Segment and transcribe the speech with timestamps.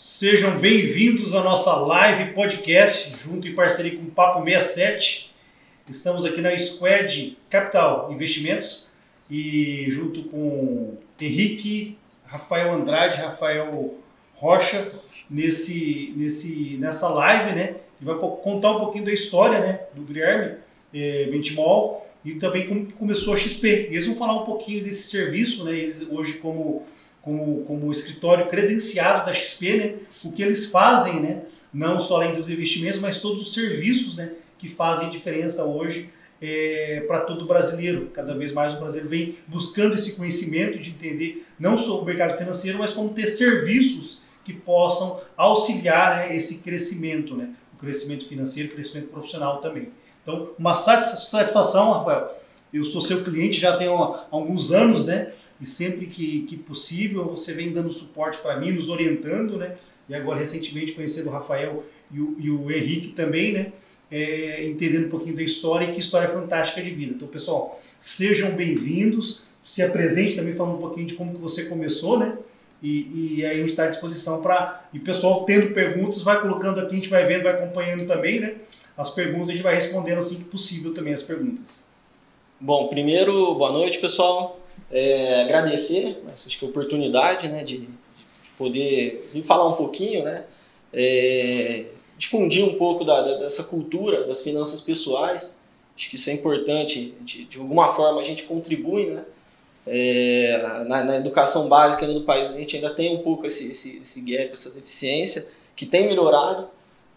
[0.00, 5.34] Sejam bem-vindos à nossa live podcast, junto em parceria com o Papo 67.
[5.88, 8.90] Estamos aqui na Squad Capital Investimentos
[9.28, 13.96] e junto com Henrique, Rafael Andrade, Rafael
[14.36, 14.92] Rocha,
[15.28, 17.74] nesse, nesse, nessa live, né?
[17.98, 20.58] Que vai contar um pouquinho da história né, do Guilherme
[20.94, 23.88] é, Bentimol e também como começou a XP.
[23.90, 25.72] Eles vão falar um pouquinho desse serviço, né?
[25.76, 26.86] Eles hoje como
[27.28, 32.34] como, como escritório credenciado da XP, né, o que eles fazem, né, não só além
[32.34, 36.08] dos investimentos, mas todos os serviços né, que fazem diferença hoje
[36.40, 38.10] é, para todo brasileiro.
[38.14, 42.38] Cada vez mais o brasileiro vem buscando esse conhecimento de entender não só o mercado
[42.38, 48.70] financeiro, mas como ter serviços que possam auxiliar né, esse crescimento, né, o crescimento financeiro,
[48.70, 49.90] o crescimento profissional também.
[50.22, 52.38] Então, uma satisfação, Rafael.
[52.72, 55.32] Eu sou seu cliente já tem alguns anos, né?
[55.60, 59.76] E sempre que, que possível você vem dando suporte para mim, nos orientando, né?
[60.08, 63.72] E agora recentemente conhecendo o Rafael e o, e o Henrique também, né?
[64.10, 67.14] É, entendendo um pouquinho da história e que história fantástica de vida.
[67.14, 72.18] Então, pessoal, sejam bem-vindos, se apresente também falando um pouquinho de como que você começou,
[72.18, 72.38] né?
[72.82, 74.88] E, e aí a gente está à disposição para.
[74.94, 78.54] E pessoal, tendo perguntas, vai colocando aqui, a gente vai vendo, vai acompanhando também, né?
[78.96, 81.90] As perguntas a gente vai respondendo assim que possível também as perguntas.
[82.60, 84.60] Bom, primeiro, boa noite, pessoal.
[84.90, 87.88] É, agradecer, acho que a oportunidade né, de, de
[88.56, 90.44] poder vir falar um pouquinho, né,
[90.92, 91.86] é,
[92.16, 95.56] difundir um pouco da, da, dessa cultura das finanças pessoais.
[95.96, 99.24] Acho que isso é importante, de, de alguma forma a gente contribui, né?
[99.90, 104.02] É, na, na, educação básica do país a gente ainda tem um pouco esse, esse,
[104.02, 106.68] esse gap, essa deficiência, que tem melhorado,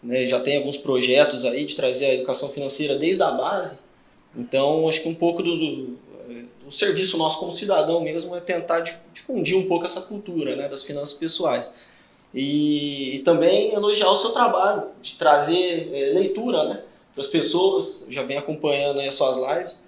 [0.02, 0.24] né?
[0.24, 3.80] já tem alguns projetos aí de trazer a educação financeira desde a base,
[4.34, 5.98] então acho que um pouco do, do
[6.66, 8.80] o serviço nosso como cidadão mesmo é tentar
[9.12, 11.72] difundir um pouco essa cultura né, das finanças pessoais.
[12.34, 16.82] E, e também elogiar o seu trabalho, de trazer é, leitura né,
[17.14, 18.06] para as pessoas.
[18.08, 19.80] Já venho acompanhando as suas lives,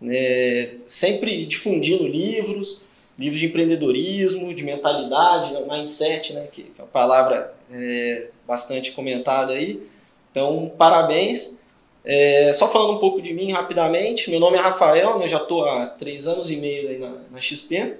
[0.00, 2.82] né, sempre difundindo livros,
[3.18, 8.92] livros de empreendedorismo, de mentalidade, né, mindset, né, que, que é uma palavra é, bastante
[8.92, 9.82] comentada aí.
[10.30, 11.61] Então, parabéns.
[12.04, 15.64] É, só falando um pouco de mim rapidamente, meu nome é Rafael, né, já estou
[15.64, 17.96] há três anos e meio na, na, XP,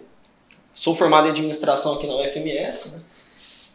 [0.75, 3.03] sou formado em administração aqui na UFMS, né,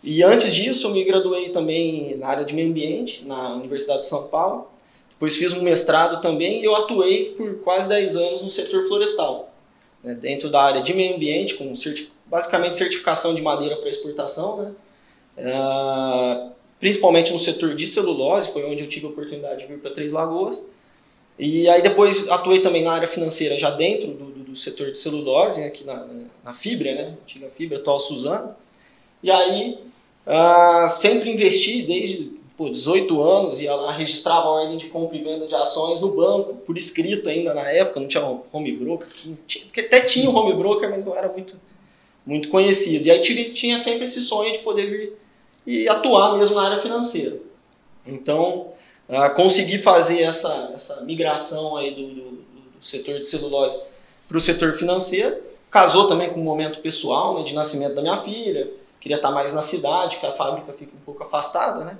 [0.03, 4.07] e antes disso eu me graduei também na área de meio ambiente, na Universidade de
[4.07, 4.67] São Paulo,
[5.11, 9.53] depois fiz um mestrado também e eu atuei por quase 10 anos no setor florestal,
[10.03, 14.57] né, dentro da área de meio ambiente, com certif basicamente certificação de madeira para exportação,
[14.57, 14.71] né,
[15.37, 19.91] uh, principalmente no setor de celulose, foi onde eu tive a oportunidade de vir para
[19.91, 20.65] Três Lagoas.
[21.39, 24.97] E aí depois atuei também na área financeira, já dentro do, do, do setor de
[24.97, 26.07] celulose, aqui na,
[26.43, 27.17] na Fibra, né?
[27.23, 28.55] Antiga Fibra, atual Suzano.
[29.21, 29.79] E aí
[30.25, 35.23] uh, sempre investi desde pô, 18 anos, ia lá, registrava a ordem de compra e
[35.23, 39.07] venda de ações no banco, por escrito ainda na época, não tinha home broker,
[39.45, 41.55] tinha, até tinha home broker, mas não era muito,
[42.25, 43.05] muito conhecido.
[43.05, 45.13] E aí tive, tinha sempre esse sonho de poder vir
[45.67, 47.37] e atuar mesmo na área financeira.
[48.07, 48.71] Então,
[49.09, 53.77] uh, conseguir fazer essa, essa migração aí do, do, do setor de celulose
[54.29, 55.35] para o setor financeiro,
[55.69, 59.53] casou também com um momento pessoal, né, de nascimento da minha filha, queria estar mais
[59.53, 61.97] na cidade, porque a fábrica fica um pouco afastada, né?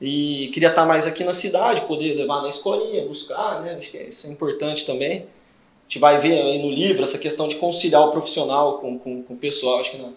[0.00, 3.76] E queria estar mais aqui na cidade, poder levar na escolinha, buscar, né?
[3.76, 5.18] Acho que isso é importante também.
[5.18, 9.22] A gente vai ver aí no livro essa questão de conciliar o profissional com, com,
[9.22, 9.78] com o pessoal.
[9.78, 10.10] Acho que na,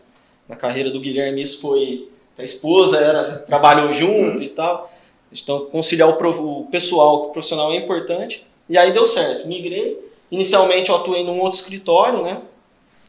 [0.49, 4.91] na carreira do Guilherme isso foi a esposa era, trabalhou junto e tal.
[5.31, 8.45] Então, conciliar o, o pessoal com o profissional é importante.
[8.69, 9.99] E aí deu certo, migrei.
[10.29, 12.41] Inicialmente eu atuei num outro escritório, né?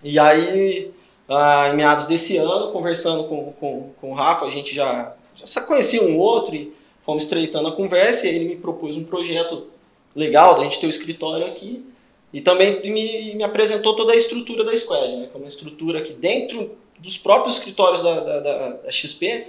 [0.02, 0.90] E aí,
[1.28, 5.60] ah, em meados desse ano, conversando com, com, com o Rafa, a gente já, já
[5.62, 6.72] conhecia um outro e
[7.04, 8.26] fomos estreitando a conversa.
[8.26, 9.66] E ele me propôs um projeto
[10.14, 11.84] legal da gente ter o escritório aqui.
[12.32, 15.28] E também me, me apresentou toda a estrutura da Squad, né?
[15.30, 19.46] Que é uma estrutura que dentro dos próprios escritórios da, da, da, XP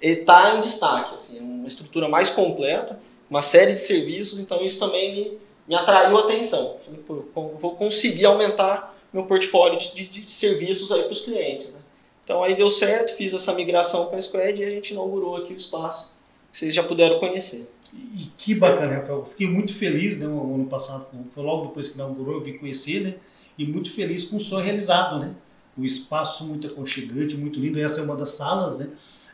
[0.00, 5.14] está em destaque, assim, uma estrutura mais completa, uma série de serviços, então isso também
[5.14, 5.38] me,
[5.68, 6.78] me atraiu a atenção.
[6.84, 7.00] Falei,
[7.34, 11.70] pô, vou conseguir aumentar meu portfólio de, de, de serviços aí para os clientes.
[11.72, 11.78] Né?
[12.24, 15.52] Então aí deu certo, fiz essa migração para a Squad e a gente inaugurou aqui
[15.52, 16.14] o espaço,
[16.50, 17.72] que vocês já puderam conhecer.
[17.94, 19.24] E que bacana, Rafael.
[19.24, 21.06] Fiquei muito feliz né, no ano passado,
[21.36, 23.14] logo depois que inaugurou, eu vim conhecer, né?
[23.58, 25.34] E muito feliz com o sonho realizado, né?
[25.76, 27.80] O espaço muito aconchegante, muito lindo.
[27.80, 28.88] Essa é uma das salas, né?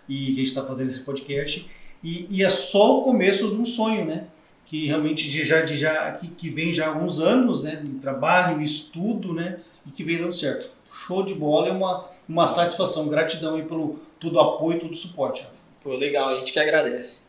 [0.09, 1.69] E que a gente está fazendo esse podcast.
[2.03, 4.27] E, e, é só o começo de um sonho, né?
[4.67, 7.77] Que realmente já, já que, que vem já há alguns anos, né?
[7.77, 9.59] De trabalho, estudo, né?
[9.87, 10.71] E que vem dando certo.
[10.91, 14.97] Show de bola, é uma, uma satisfação, gratidão aí pelo, todo o apoio, todo o
[14.97, 15.43] suporte.
[15.43, 15.55] Rafa.
[15.83, 17.27] Pô, legal, a gente que agradece.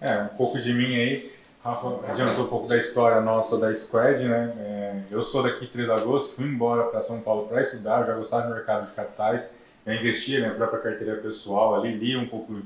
[0.00, 1.31] É, um pouco de mim aí.
[1.64, 4.52] Rafa adiantou um pouco da história nossa da Squad, né?
[4.58, 8.00] É, eu sou daqui de 3 de agosto, fui embora para São Paulo para estudar,
[8.00, 9.54] eu já gostava do mercado de capitais,
[9.86, 12.60] eu investia minha própria carteira pessoal ali, li um pouco,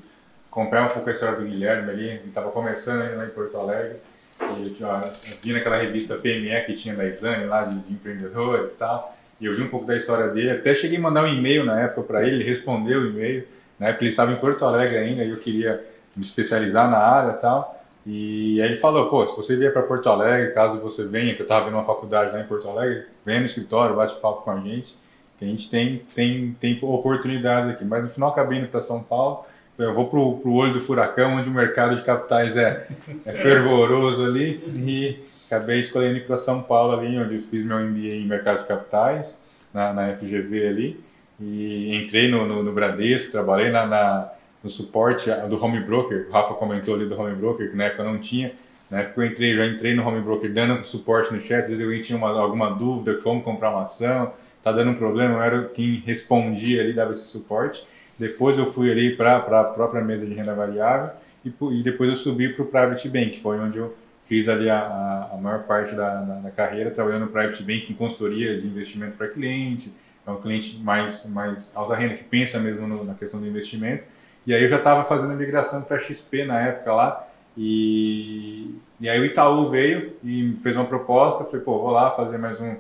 [0.50, 3.58] comprei um pouco a história do Guilherme ali, ele estava começando ainda lá em Porto
[3.58, 3.96] Alegre,
[4.40, 8.78] e eu vi naquela revista PME que tinha da Exame lá de, de empreendedores e
[8.78, 11.66] tal, e eu vi um pouco da história dele, até cheguei a mandar um e-mail
[11.66, 13.46] na época para ele, ele respondeu o e-mail,
[13.78, 15.84] na época ele estava em Porto Alegre ainda, e eu queria
[16.16, 17.75] me especializar na área e tal,
[18.06, 21.42] e aí ele falou, pô, se você vier para Porto Alegre, caso você venha, que
[21.42, 24.50] eu estava vendo uma faculdade lá em Porto Alegre, vem no escritório, bate papo com
[24.52, 24.96] a gente,
[25.36, 27.84] que a gente tem, tem, tem oportunidades aqui.
[27.84, 29.44] Mas no final acabei indo para São Paulo,
[29.76, 32.86] eu vou para o olho do furacão, onde o mercado de capitais é,
[33.24, 38.14] é fervoroso ali, e acabei escolhendo ir para São Paulo ali, onde fiz meu MBA
[38.14, 39.42] em mercado de capitais,
[39.74, 41.00] na, na FGV ali,
[41.40, 44.30] e entrei no, no, no Bradesco, trabalhei na, na
[44.66, 48.02] no suporte do home broker, o Rafa comentou ali do home broker, que na época
[48.02, 48.52] eu não tinha,
[48.90, 51.84] na época eu entrei, já entrei no home broker dando suporte no chat, às vezes
[51.84, 54.32] alguém tinha uma, alguma dúvida, como comprar uma ação,
[54.64, 57.86] tá dando um problema, eu era quem respondia ali, dava esse suporte.
[58.18, 61.10] Depois eu fui ali para a própria mesa de renda variável
[61.44, 64.68] e, e depois eu subi para o Private Bank, que foi onde eu fiz ali
[64.68, 68.60] a, a, a maior parte da, da, da, carreira, trabalhando no Private Bank com consultoria
[68.60, 69.92] de investimento para cliente,
[70.26, 74.04] é um cliente mais, mais alta renda, que pensa mesmo no, na questão do investimento.
[74.46, 77.28] E aí eu já estava fazendo migração para XP na época lá.
[77.56, 81.44] E, e aí o Itaú veio e fez uma proposta.
[81.44, 82.76] Falei, pô, vou lá fazer mais um,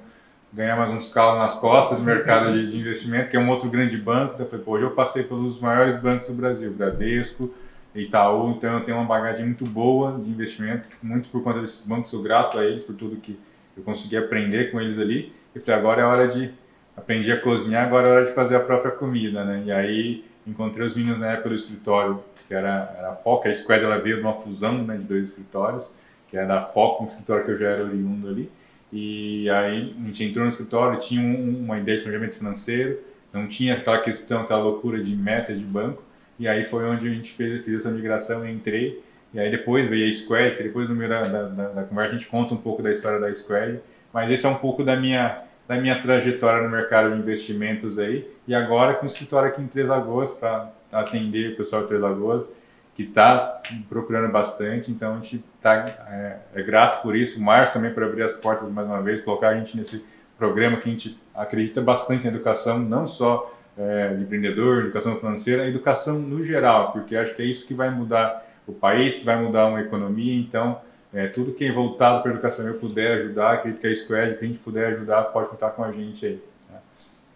[0.52, 3.68] ganhar mais uns calos nas costas do mercado de, de, investimento, que é um outro
[3.68, 4.34] grande banco.
[4.34, 7.52] Então eu falei, pô, hoje eu passei pelos maiores bancos do Brasil, Bradesco,
[7.94, 12.10] Itaú, então eu tenho uma bagagem muito boa de investimento, muito por conta desses bancos,
[12.10, 13.38] sou grato a eles por tudo que
[13.76, 15.32] eu consegui aprender com eles ali.
[15.54, 16.50] E falei, agora é hora de
[16.96, 19.62] aprender a cozinhar, agora é hora de fazer a própria comida, né?
[19.66, 23.54] E aí encontrei os meninos na época do escritório, que era, era a Foca, a
[23.54, 25.92] Squad ela veio de uma fusão né, de dois escritórios,
[26.28, 28.50] que era da Foca, um escritório que eu já era oriundo ali,
[28.92, 32.98] e aí a gente entrou no escritório, tinha um, uma ideia de planejamento financeiro,
[33.32, 36.02] não tinha aquela questão, aquela loucura de meta de banco,
[36.38, 39.02] e aí foi onde a gente fez, fez essa migração entrei,
[39.34, 42.18] e aí depois veio a Squad, que depois no meio da, da, da, conversa a
[42.18, 43.80] gente conta um pouco da história da Squad,
[44.12, 48.30] mas esse é um pouco da minha da minha trajetória no mercado de investimentos aí.
[48.46, 52.02] E agora com o escritório aqui em Três Lagoas para atender o pessoal de Três
[52.02, 52.54] Lagoas,
[52.94, 54.90] que está procurando bastante.
[54.90, 55.74] Então a gente está
[56.08, 57.38] é, é, grato por isso.
[57.40, 60.06] O Márcio também por abrir as portas mais uma vez, colocar a gente nesse
[60.38, 65.66] programa que a gente acredita bastante na educação, não só é, de empreendedor, educação financeira,
[65.66, 69.36] educação no geral, porque acho que é isso que vai mudar o país, que vai
[69.36, 70.34] mudar uma economia.
[70.34, 70.80] Então,
[71.16, 74.36] é, tudo que é voltado para a educação eu puder ajudar, acredito que a Squad,
[74.36, 76.42] que a gente puder ajudar, pode contar com a gente aí.
[76.68, 76.78] Tá?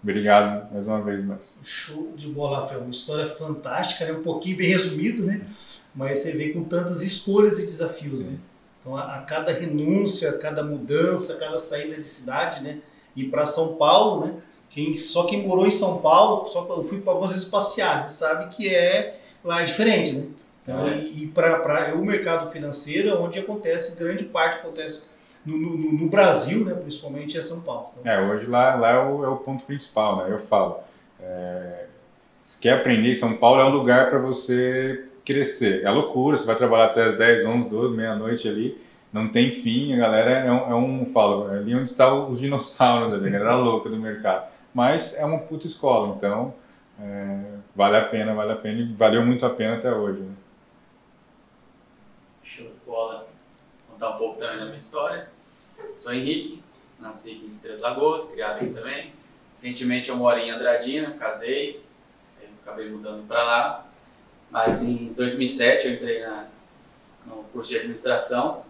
[0.03, 1.56] Obrigado mais uma vez, Marcos.
[1.65, 2.82] Show de bola, Rafael.
[2.82, 4.12] Uma história fantástica, né?
[4.12, 5.47] um pouquinho bem resumido, né?
[5.94, 8.21] mas você vê com tantas escolhas e desafios.
[8.23, 8.37] Né?
[8.82, 12.81] Então, a, a cada renúncia, a cada mudança, a cada saída de cidade, né?
[13.17, 14.35] e para São Paulo, né?
[14.69, 18.55] Quem, só quem morou em São Paulo, só eu fui para algumas vezes passear, sabe
[18.55, 20.29] que é lá é diferente, né?
[20.70, 20.99] Então, é.
[20.99, 25.11] E, para o mercado financeiro é onde acontece, grande parte acontece
[25.44, 27.90] no, no, no Brasil, né, principalmente é São Paulo.
[28.00, 30.32] Então, é, hoje lá, lá é, o, é o ponto principal, né?
[30.32, 30.78] Eu falo,
[31.20, 31.87] é,
[32.44, 35.83] se quer aprender, São Paulo é um lugar para você crescer.
[35.85, 38.80] É loucura, você vai trabalhar até as 10, 11, 12, meia-noite ali,
[39.12, 42.38] não tem fim, a galera é um, é um falo, é ali onde está os
[42.38, 44.49] dinossauros, a galera louca do mercado.
[44.73, 46.54] Mas é uma puta escola, então
[47.00, 47.40] é,
[47.75, 50.21] vale a pena, vale a pena e valeu muito a pena até hoje.
[50.21, 50.30] Né?
[52.90, 53.28] Bola,
[53.88, 55.28] contar um pouco também da minha história.
[55.97, 56.62] Sou Henrique,
[56.99, 59.12] nasci aqui em Três Lagoas, criado aqui também.
[59.54, 61.80] Recentemente eu moro em Andradina, casei,
[62.62, 63.87] acabei mudando para lá.
[64.50, 66.49] Mas em 2007 eu entrei na,
[67.25, 68.64] no curso de administração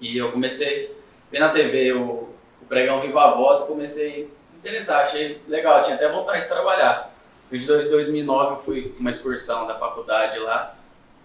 [0.00, 4.56] e eu comecei a ver na TV o, o pregão Viva Voz e comecei a
[4.56, 7.14] interessar, achei legal, tinha até vontade de trabalhar.
[7.52, 10.79] Em 2009 eu fui uma excursão da faculdade lá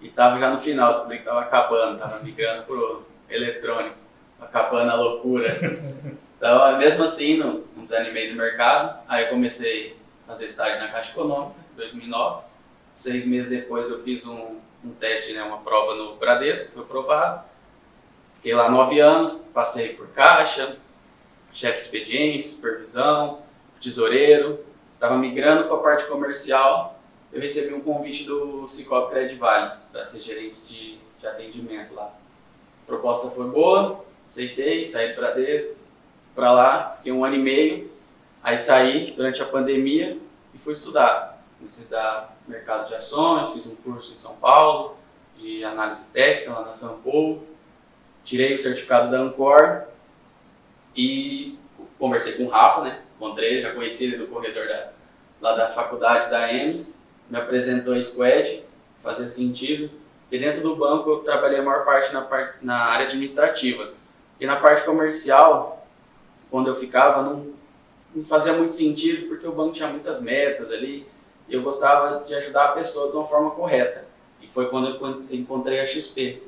[0.05, 3.95] e tava já no final, descobri que tava acabando, tava migrando pro eletrônico,
[4.39, 5.49] acabando a loucura.
[6.37, 8.99] Então, mesmo assim, não, não desanimei do mercado.
[9.07, 12.43] Aí eu comecei a fazer estágio na Caixa Econômica, em 2009.
[12.95, 17.43] Seis meses depois eu fiz um, um teste, né, uma prova no Bradesco, foi aprovado.
[18.35, 20.77] Fiquei lá nove anos, passei por caixa,
[21.51, 23.39] chefe de expediente, supervisão,
[23.81, 24.63] tesoureiro.
[24.93, 26.94] Estava migrando para a parte comercial
[27.35, 32.05] eu recebi um convite do Cicobi Credit Vale para ser gerente de, de atendimento lá.
[32.81, 35.75] A proposta foi boa, aceitei, saí do Bradesco
[36.33, 37.91] para lá, fiquei um ano e meio,
[38.41, 40.17] aí saí durante a pandemia
[40.53, 41.43] e fui estudar.
[41.57, 44.95] Comecei a estudar mercado de ações, fiz um curso em São Paulo
[45.37, 47.45] de análise técnica lá na São Paulo.
[48.23, 49.83] Tirei o certificado da Ancor
[50.95, 51.59] e
[51.99, 53.01] conversei com o Rafa, né?
[53.17, 54.91] Encontrei, já conheci ele do corredor da,
[55.41, 56.94] lá da faculdade da EMS.
[57.29, 58.63] Me apresentou a Squad,
[58.99, 59.89] fazia sentido.
[60.31, 63.93] E dentro do banco eu trabalhei a maior parte na, parte, na área administrativa.
[64.39, 65.87] E na parte comercial,
[66.49, 67.47] quando eu ficava, não,
[68.13, 71.07] não fazia muito sentido porque o banco tinha muitas metas ali
[71.47, 74.05] e eu gostava de ajudar a pessoa de uma forma correta.
[74.41, 76.41] E foi quando eu encontrei a XP.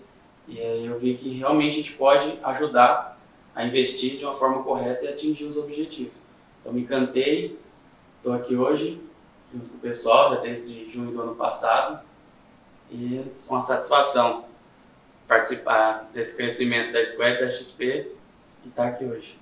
[0.47, 3.19] E aí eu vi que realmente a gente pode ajudar
[3.55, 6.13] a investir de uma forma correta e atingir os objetivos.
[6.61, 7.57] Então me encantei,
[8.17, 9.01] estou aqui hoje
[9.53, 11.99] junto com o pessoal, já desde junho do ano passado,
[12.91, 14.45] e é uma satisfação
[15.27, 17.85] participar desse crescimento da Square da XP
[18.63, 19.37] e estar tá aqui hoje.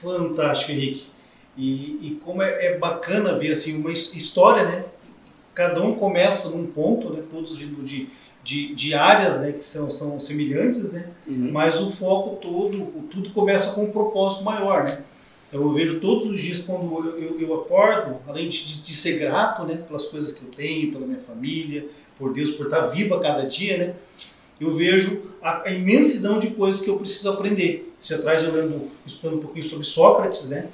[0.00, 1.06] Fantástico, Henrique.
[1.56, 4.84] E, e como é, é, bacana ver assim uma história, né?
[5.54, 7.22] Cada um começa num ponto, né?
[7.30, 8.08] Todos vindo de,
[8.42, 9.52] de, de, áreas, né?
[9.52, 11.08] Que são, são semelhantes, né?
[11.26, 11.52] Uhum.
[11.52, 15.04] Mas o foco todo, tudo começa com um propósito maior, né?
[15.54, 19.62] Eu vejo todos os dias quando eu, eu, eu acordo, além de, de, ser grato,
[19.62, 19.78] né?
[19.86, 21.86] Pelas coisas que eu tenho, pela minha família,
[22.18, 23.94] por Deus, por estar vivo a cada dia, né?
[24.60, 27.94] Eu vejo a, a imensidão de coisas que eu preciso aprender.
[28.00, 30.70] Você atrás eu lembro, estudando um pouquinho sobre Sócrates, né?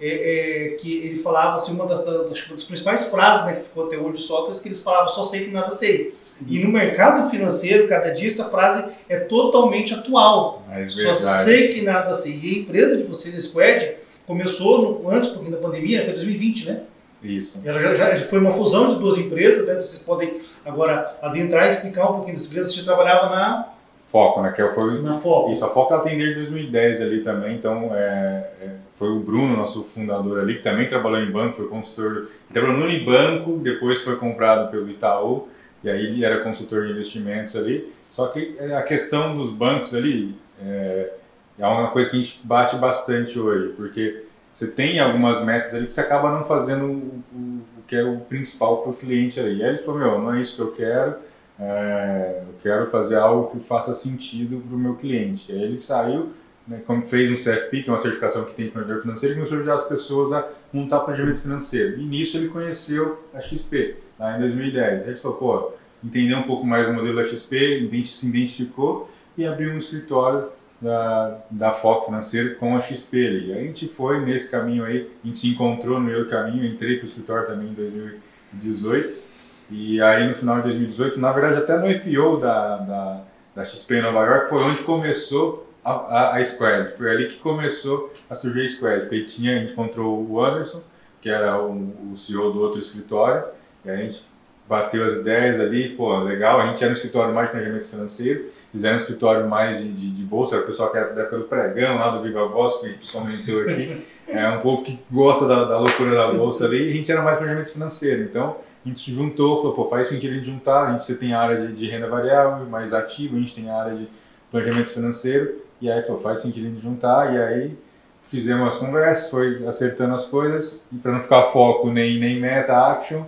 [0.00, 3.86] É, é, que ele falava assim, uma das, das, das, principais frases né, que ficou
[3.86, 6.12] até hoje de Sócrates, que eles falavam, só sei que nada sei.
[6.48, 10.66] E no mercado financeiro, cada dia, essa frase é totalmente atual.
[10.88, 12.40] Só sei que nada sei.
[12.42, 16.66] E a empresa de vocês, a Squad, começou no, antes um da pandemia, foi 2020,
[16.66, 16.80] né?
[17.22, 17.62] Isso.
[17.64, 19.74] Ela já, já, foi uma fusão de duas empresas, né?
[19.74, 22.74] Vocês podem agora adentrar e explicar um pouquinho das empresas.
[22.74, 23.68] Você trabalhava na
[24.12, 24.52] Foco, né?
[24.52, 25.52] Que é foi na Foco.
[25.52, 29.56] Isso, a Foco ela tem desde 2010 ali também, então é, é, foi o Bruno,
[29.56, 32.28] nosso fundador ali, que também trabalhou em banco, foi consultor.
[32.52, 35.48] Trabalhou no Unibanco, depois foi comprado pelo Itaú,
[35.82, 37.92] e aí ele era consultor de investimentos ali.
[38.10, 41.10] Só que é, a questão dos bancos ali é,
[41.58, 45.86] é uma coisa que a gente bate bastante hoje, porque você tem algumas metas ali
[45.86, 49.38] que você acaba não fazendo o, o, o que é o principal para o cliente
[49.38, 49.58] ali.
[49.58, 51.16] E aí ele falou, meu, não é isso que eu quero,
[51.58, 55.50] é, eu quero fazer algo que faça sentido para o meu cliente.
[55.50, 56.30] E aí ele saiu,
[56.66, 59.36] né, como fez um CFP, que é uma certificação que tem de planejador financeiro, e
[59.36, 62.00] começou a ajudar as pessoas a montar planejamento financeiro.
[62.00, 65.02] E nisso ele conheceu a XP, lá em 2010.
[65.02, 69.46] Aí ele falou, pô, entendeu um pouco mais o modelo da XP, se identificou e
[69.46, 70.48] abriu um escritório
[70.84, 73.52] da, da Foco Financeiro com a XP ali.
[73.54, 76.98] A gente foi nesse caminho aí, a gente se encontrou no meio do caminho, entrei
[76.98, 79.22] para o escritório também em 2018.
[79.70, 83.20] E aí no final de 2018, na verdade até no IPO da, da,
[83.56, 86.96] da XP em Nova York, foi onde começou a, a, a Squad.
[86.98, 89.00] Foi ali que começou a surgir a Squad.
[89.00, 90.82] Porque tinha, a gente encontrou o Anderson,
[91.22, 93.42] que era o, o CEO do outro escritório,
[93.86, 94.22] e a gente
[94.68, 98.96] bateu as ideias ali, pô, legal, a gente era no escritório mais planejamento financeiro, fizeram
[98.96, 101.44] um escritório mais de, de, de bolsa, era o pessoal que era da época do
[101.44, 104.04] pregão, lá do Viva Voz, que a gente comentou aqui.
[104.26, 107.20] É um povo que gosta da, da loucura da bolsa ali, e a gente era
[107.20, 108.22] mais planejamento financeiro.
[108.22, 111.14] Então, a gente se juntou, falou, pô, faz sentido a gente juntar, a gente você
[111.14, 114.08] tem a área de, de renda variável, mais ativo, a gente tem a área de
[114.50, 117.78] planejamento financeiro, e aí falou, faz sentido a gente juntar, e aí
[118.26, 122.74] fizemos as conversas, foi acertando as coisas, e para não ficar foco nem, nem meta,
[122.92, 123.24] action,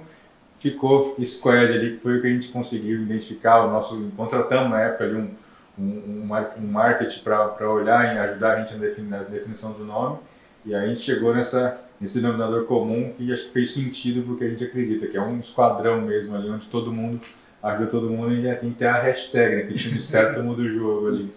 [0.70, 3.64] ficou Squad ali, que foi o que a gente conseguiu identificar.
[3.64, 5.30] O nosso, contratamos na época ali um,
[5.78, 10.18] um, um marketing para olhar e ajudar a gente na, definição do nome.
[10.64, 14.44] E aí a gente chegou nessa, nesse denominador comum que acho que fez sentido porque
[14.44, 17.20] a gente acredita, que é um esquadrão mesmo ali, onde todo mundo
[17.62, 19.62] ajuda todo mundo e tem que ter a hashtag, né?
[19.62, 21.28] Que time certo muda o jogo ali.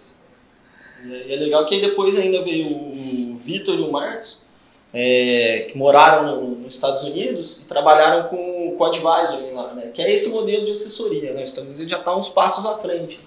[1.04, 4.42] E é legal que depois ainda veio o Vitor e o Marcos,
[4.92, 8.36] é, que moraram no, nos Estados Unidos e trabalharam com
[8.84, 9.90] o advisory lá, né?
[9.92, 11.32] que é esse modelo de assessoria.
[11.32, 11.42] Né?
[11.42, 13.20] Os Estados Unidos já está uns passos à frente.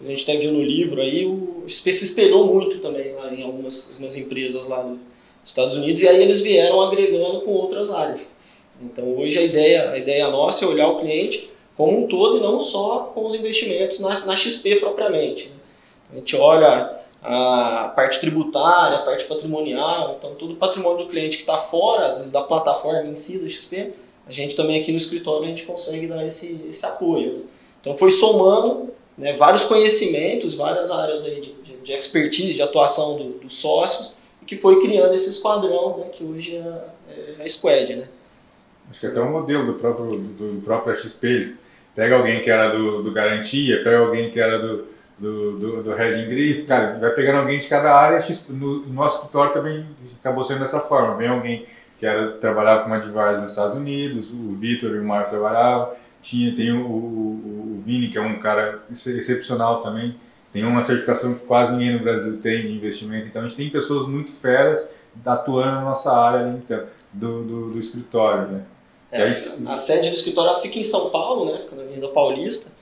[0.00, 3.42] A gente até viu no livro aí, o XP se espelhou muito também lá em
[3.42, 4.98] algumas, algumas empresas lá nos
[5.44, 8.36] Estados Unidos e aí eles vieram agregando com outras áreas.
[8.80, 12.40] Então hoje a ideia, a ideia nossa é olhar o cliente como um todo e
[12.40, 15.48] não só com os investimentos na, na XP propriamente.
[15.48, 15.54] Né?
[16.12, 21.36] A gente olha a parte tributária, a parte patrimonial, então todo o patrimônio do cliente
[21.36, 23.92] que está fora, às vezes da plataforma em si do XP,
[24.28, 27.32] a gente também aqui no escritório a gente consegue dar esse, esse apoio.
[27.32, 27.40] Né?
[27.80, 33.16] Então foi somando né, vários conhecimentos, várias áreas aí de, de, de expertise, de atuação
[33.16, 34.16] do, dos sócios,
[34.46, 37.96] que foi criando esse esquadrão né, que hoje é, é a Squad.
[37.96, 38.08] Né?
[38.90, 41.54] Acho que até um modelo do próprio, do, próprio XP.
[41.94, 44.86] Pega alguém que era do, do Garantia, pega alguém que era do
[45.18, 49.84] do, do, do Heading cara, vai pegando alguém de cada área, no, nosso escritório também
[50.20, 51.66] acabou sendo dessa forma, vem alguém
[51.98, 56.54] que era trabalhava como advisor nos Estados Unidos, o Vitor e o Marcos trabalhavam, tinha,
[56.54, 60.16] tem o, o, o Vini, que é um cara excepcional também,
[60.52, 63.70] tem uma certificação que quase ninguém no Brasil tem de investimento, então a gente tem
[63.70, 64.88] pessoas muito feras
[65.24, 68.64] atuando na nossa área então, do, do, do escritório, né?
[69.10, 71.58] É, a sede do escritório fica em São Paulo, né?
[71.58, 72.76] Fica na Avenida Paulista.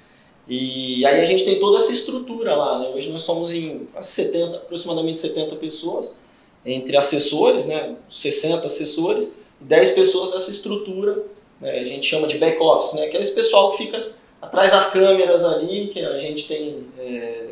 [0.48, 2.88] E aí a gente tem toda essa estrutura lá, né?
[2.94, 6.18] Hoje nós somos em 70, aproximadamente 70 pessoas,
[6.66, 7.94] entre assessores, né?
[8.10, 11.24] 60 assessores, e 10 pessoas dessa estrutura,
[11.60, 11.78] né?
[11.78, 13.06] a gente chama de back office, né?
[13.06, 17.48] Que é esse pessoal que fica atrás das câmeras ali, que a gente tem, é,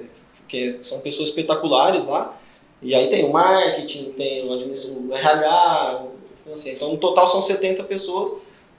[0.49, 2.37] que são pessoas espetaculares lá.
[2.83, 6.03] E aí tem o marketing, tem o, o RH,
[6.53, 8.35] assim, então no total são 70 pessoas.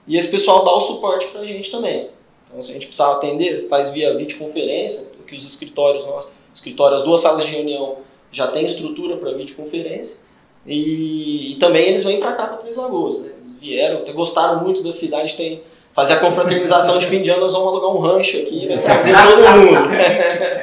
[0.08, 2.10] E esse pessoal dá o suporte para a gente também.
[2.48, 7.08] Então, se a gente precisar atender, faz via videoconferência, que os escritórios nossos, escritórios, as
[7.08, 7.98] duas salas de reunião
[8.32, 10.25] já tem estrutura para videoconferência.
[10.66, 13.20] E, e, também eles vêm para cá, para Três Lagoas.
[13.20, 13.30] Né?
[13.42, 15.62] Eles vieram, até gostaram muito da cidade, tem
[15.96, 19.14] fazer a confraternização de fim de ano, nós vamos alugar um rancho aqui, vai trazer
[19.16, 19.90] todo mundo.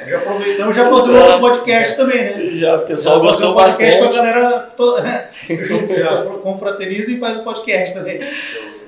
[0.06, 2.50] já aproveitamos, já fazer outro podcast também, né?
[2.54, 4.14] Já, o pessoal já gostou um podcast bastante.
[4.14, 5.30] com a galera toda,
[5.64, 8.20] junto, já confraterniza e faz o podcast também.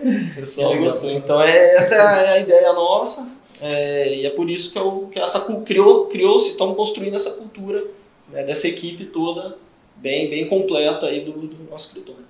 [0.05, 1.11] O pessoal gostou.
[1.13, 3.33] Então é, essa é a ideia nossa.
[3.63, 7.83] É, e é por isso que, eu, que essa criou, criou-se, estamos construindo essa cultura
[8.31, 9.57] né, dessa equipe toda
[9.97, 12.25] bem, bem completa aí do, do nosso escritório.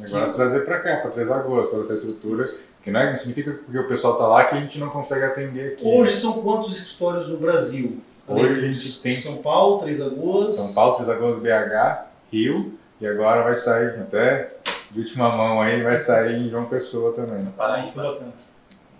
[0.00, 0.34] Agora que...
[0.34, 2.48] trazer para cá, para Três Lagoas, essa estrutura,
[2.82, 5.24] que não, é, não significa que o pessoal está lá que a gente não consegue
[5.24, 5.86] atender aqui.
[5.86, 8.00] Hoje são quantos escritórios no Brasil?
[8.26, 10.56] Hoje a gente tem São Paulo, Três Lagoas.
[10.56, 14.50] São Paulo, Três Lagoas, BH, Rio, e agora vai sair até
[14.90, 17.44] de última mão aí, vai sair em João Pessoa também.
[17.56, 18.20] Paraíba.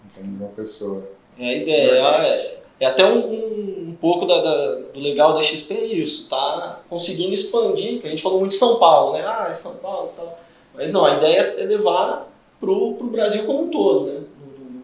[0.06, 1.08] Então, em João Pessoa.
[1.38, 1.92] É a ideia.
[2.26, 6.28] É, é até um, um, um pouco da, da, do legal da XP é isso,
[6.28, 9.24] tá conseguindo expandir, que a gente falou muito de São Paulo, né?
[9.24, 10.40] Ah, é São Paulo e tal.
[10.74, 14.20] Mas não, a ideia é levar pro, pro Brasil como um todo, né?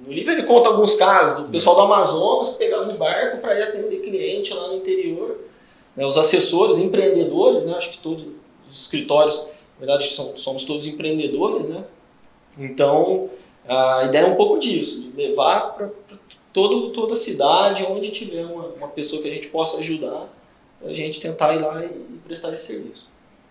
[0.06, 3.58] No livro ele conta alguns casos do pessoal do Amazonas que pegava um barco para
[3.58, 5.36] ir atender cliente lá no interior.
[5.94, 6.06] Né?
[6.06, 7.74] Os assessores, empreendedores, né?
[7.76, 8.24] acho que todos
[8.70, 11.84] os escritórios na verdade, somos todos empreendedores, né?
[12.58, 13.30] Então,
[13.66, 15.90] a ideia é um pouco disso, levar para
[16.58, 20.28] todo, toda a cidade, onde tiver uma, uma pessoa que a gente possa ajudar,
[20.84, 23.08] a gente tentar ir lá e, e prestar esse serviço.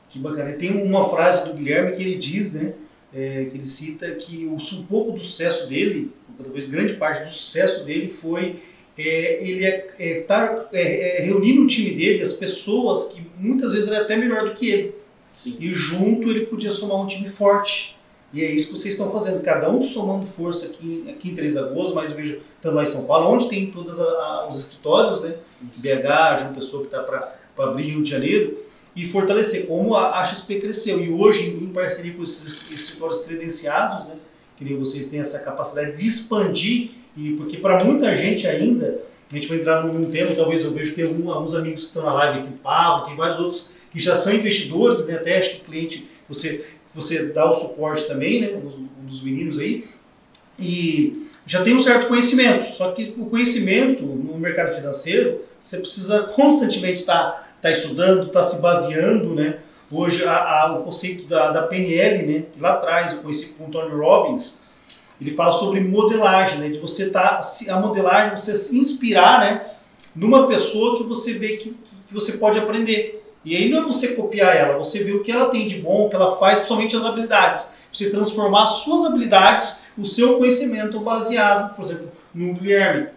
[0.10, 0.52] Que bacana.
[0.54, 2.74] Tem uma frase do Guilherme que ele diz, né?
[3.13, 7.32] É, que ele cita que o, um pouco do sucesso dele, talvez grande parte do
[7.32, 8.58] sucesso dele foi
[8.98, 13.72] é, ele é, é, tá, é, é, reunir no time dele as pessoas que muitas
[13.72, 14.96] vezes eram até melhor do que ele.
[15.34, 15.56] Sim.
[15.60, 17.96] E junto ele podia somar um time forte.
[18.33, 21.55] E é isso que vocês estão fazendo, cada um somando força aqui, aqui em Três
[21.55, 23.97] Lagoas, mas vejo estando lá em São Paulo, onde tem todos
[24.49, 25.35] os escritórios, né?
[25.77, 28.57] BH, João Pessoa que está para abrir Rio de Janeiro,
[28.95, 31.01] e fortalecer, como a, a XP cresceu.
[31.03, 34.15] E hoje, em parceria com esses escritórios credenciados, né?
[34.57, 38.99] Que nem vocês têm essa capacidade de expandir, e porque para muita gente ainda,
[39.31, 42.13] a gente vai entrar num tema, talvez eu vejo, tem alguns amigos que estão na
[42.13, 45.15] live aqui, o Pablo, tem vários outros que já são investidores, né?
[45.15, 46.65] até acho que o cliente, você,
[46.97, 48.60] você dá o suporte também, né?
[48.60, 49.86] um dos meninos aí,
[50.60, 56.23] e já tem um certo conhecimento, só que o conhecimento no mercado financeiro, você precisa
[56.36, 59.60] constantemente estar tá, tá estudando, estar tá se baseando, né?
[59.89, 62.45] Hoje a, a, o conceito da, da PNL, né?
[62.53, 64.63] Que lá atrás eu conheci com o Tony Robbins,
[65.21, 66.69] ele fala sobre modelagem, né?
[66.69, 69.62] De você tá, a modelagem, você se inspirar, né?
[70.15, 71.69] Numa pessoa que você vê que,
[72.07, 73.23] que você pode aprender.
[73.47, 76.05] E aí não é você copiar ela, você vê o que ela tem de bom,
[76.05, 77.77] o que ela faz, principalmente as habilidades.
[77.93, 83.07] Você transformar as suas habilidades, o seu conhecimento baseado, por exemplo, no Guilherme,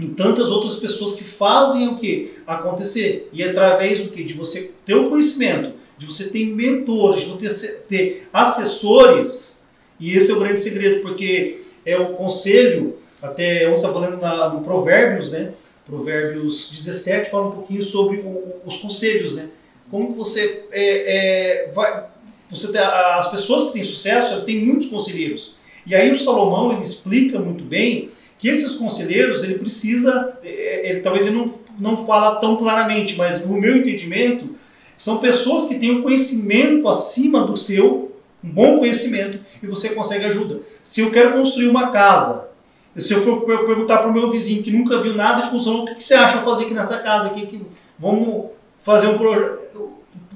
[0.00, 3.30] em tantas outras pessoas que fazem o que acontecer.
[3.32, 7.74] E através do que de você ter o conhecimento, de você ter mentores, de você
[7.88, 9.64] ter assessores,
[10.00, 14.48] e esse é o grande segredo, porque é o conselho, até onde está falando na,
[14.48, 15.52] no Provérbios, né?
[15.86, 19.48] Provérbios 17 fala um pouquinho sobre o, os conselhos, né?
[19.90, 22.04] Como que você é, é, vai,
[22.50, 25.56] você tem, as pessoas que têm sucesso, elas têm muitos conselheiros.
[25.86, 31.00] E aí o Salomão ele explica muito bem que esses conselheiros ele precisa, é, é,
[31.00, 34.54] talvez ele não não fala tão claramente, mas no meu entendimento
[34.96, 40.24] são pessoas que têm um conhecimento acima do seu, um bom conhecimento e você consegue
[40.24, 40.60] ajuda.
[40.82, 42.50] Se eu quero construir uma casa
[42.96, 45.96] se eu perguntar para o meu vizinho que nunca viu nada de construção, o que,
[45.96, 47.28] que você acha fazer aqui nessa casa?
[47.28, 47.66] Aqui, que
[47.98, 48.46] vamos
[48.78, 49.92] fazer um projeto.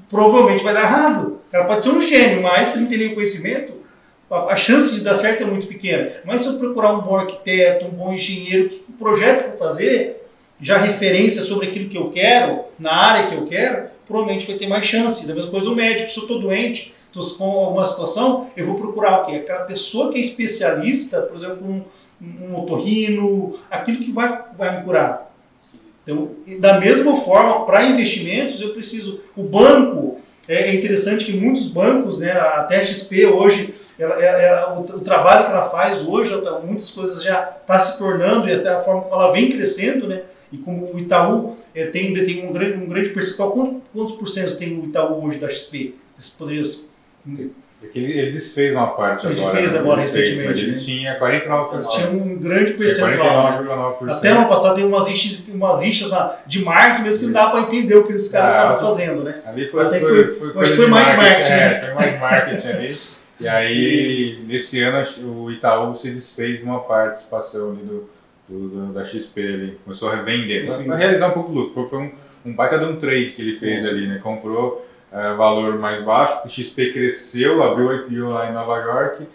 [0.09, 1.39] Provavelmente vai dar errado.
[1.51, 3.73] Ela pode ser um gênio, mas se não tem nenhum conhecimento,
[4.29, 6.11] a chance de dar certo é muito pequena.
[6.25, 10.27] Mas se eu procurar um bom arquiteto, um bom engenheiro, que o projeto que fazer,
[10.61, 14.67] já referência sobre aquilo que eu quero, na área que eu quero, provavelmente vai ter
[14.67, 15.27] mais chance.
[15.27, 19.21] Da mesma coisa o médico, se eu estou doente, com alguma situação, eu vou procurar
[19.21, 19.37] o quê?
[19.37, 21.83] Aquela pessoa que é especialista, por exemplo, um,
[22.21, 25.31] um otorrino, aquilo que vai, vai me curar.
[26.03, 29.21] Então, da mesma forma, para investimentos, eu preciso.
[29.35, 34.81] O banco, é, é interessante que muitos bancos, né, a XP hoje, ela, ela, o,
[34.81, 38.69] o, trabalho que ela faz hoje, ela, muitas coisas já está se tornando e até
[38.69, 40.23] a forma como ela vem crescendo, né?
[40.51, 44.27] E como o Itaú é, tem, tem um grande, um grande percentual, quantos, quantos por
[44.27, 45.95] cento tem o Itaú hoje da XP?
[46.17, 46.88] Você poderia é que
[47.95, 49.57] ele, ele desfez uma parte ele agora.
[49.57, 50.47] Ele fez agora recentemente.
[50.47, 50.77] Fez, ele né?
[50.77, 51.87] tinha 49%.
[51.89, 53.63] Tinha um grande percentual.
[53.63, 54.05] 49,9%.
[54.05, 54.13] Né?
[54.13, 57.49] Até ano passado tem umas rixas, umas rixas na, de marketing mesmo que não dá
[57.49, 59.41] para entender o que os caras estavam ah, fazendo, né?
[59.45, 61.73] Ali foi, Até foi, foi, foi, foi mais marketing, marketing né?
[61.73, 62.97] é, Foi mais marketing ali.
[63.39, 68.09] E aí, nesse ano, o Itaú se desfez uma participação ali do,
[68.49, 69.77] do, da XP ali.
[69.85, 70.65] Começou a revender.
[70.85, 71.87] Para realizar um pouco do lucro.
[71.87, 72.11] Foi um,
[72.45, 74.19] um baita de um trade que ele fez ali, né?
[74.21, 79.27] Comprou é, valor mais baixo, o XP cresceu, abriu o IPO lá em Nova York,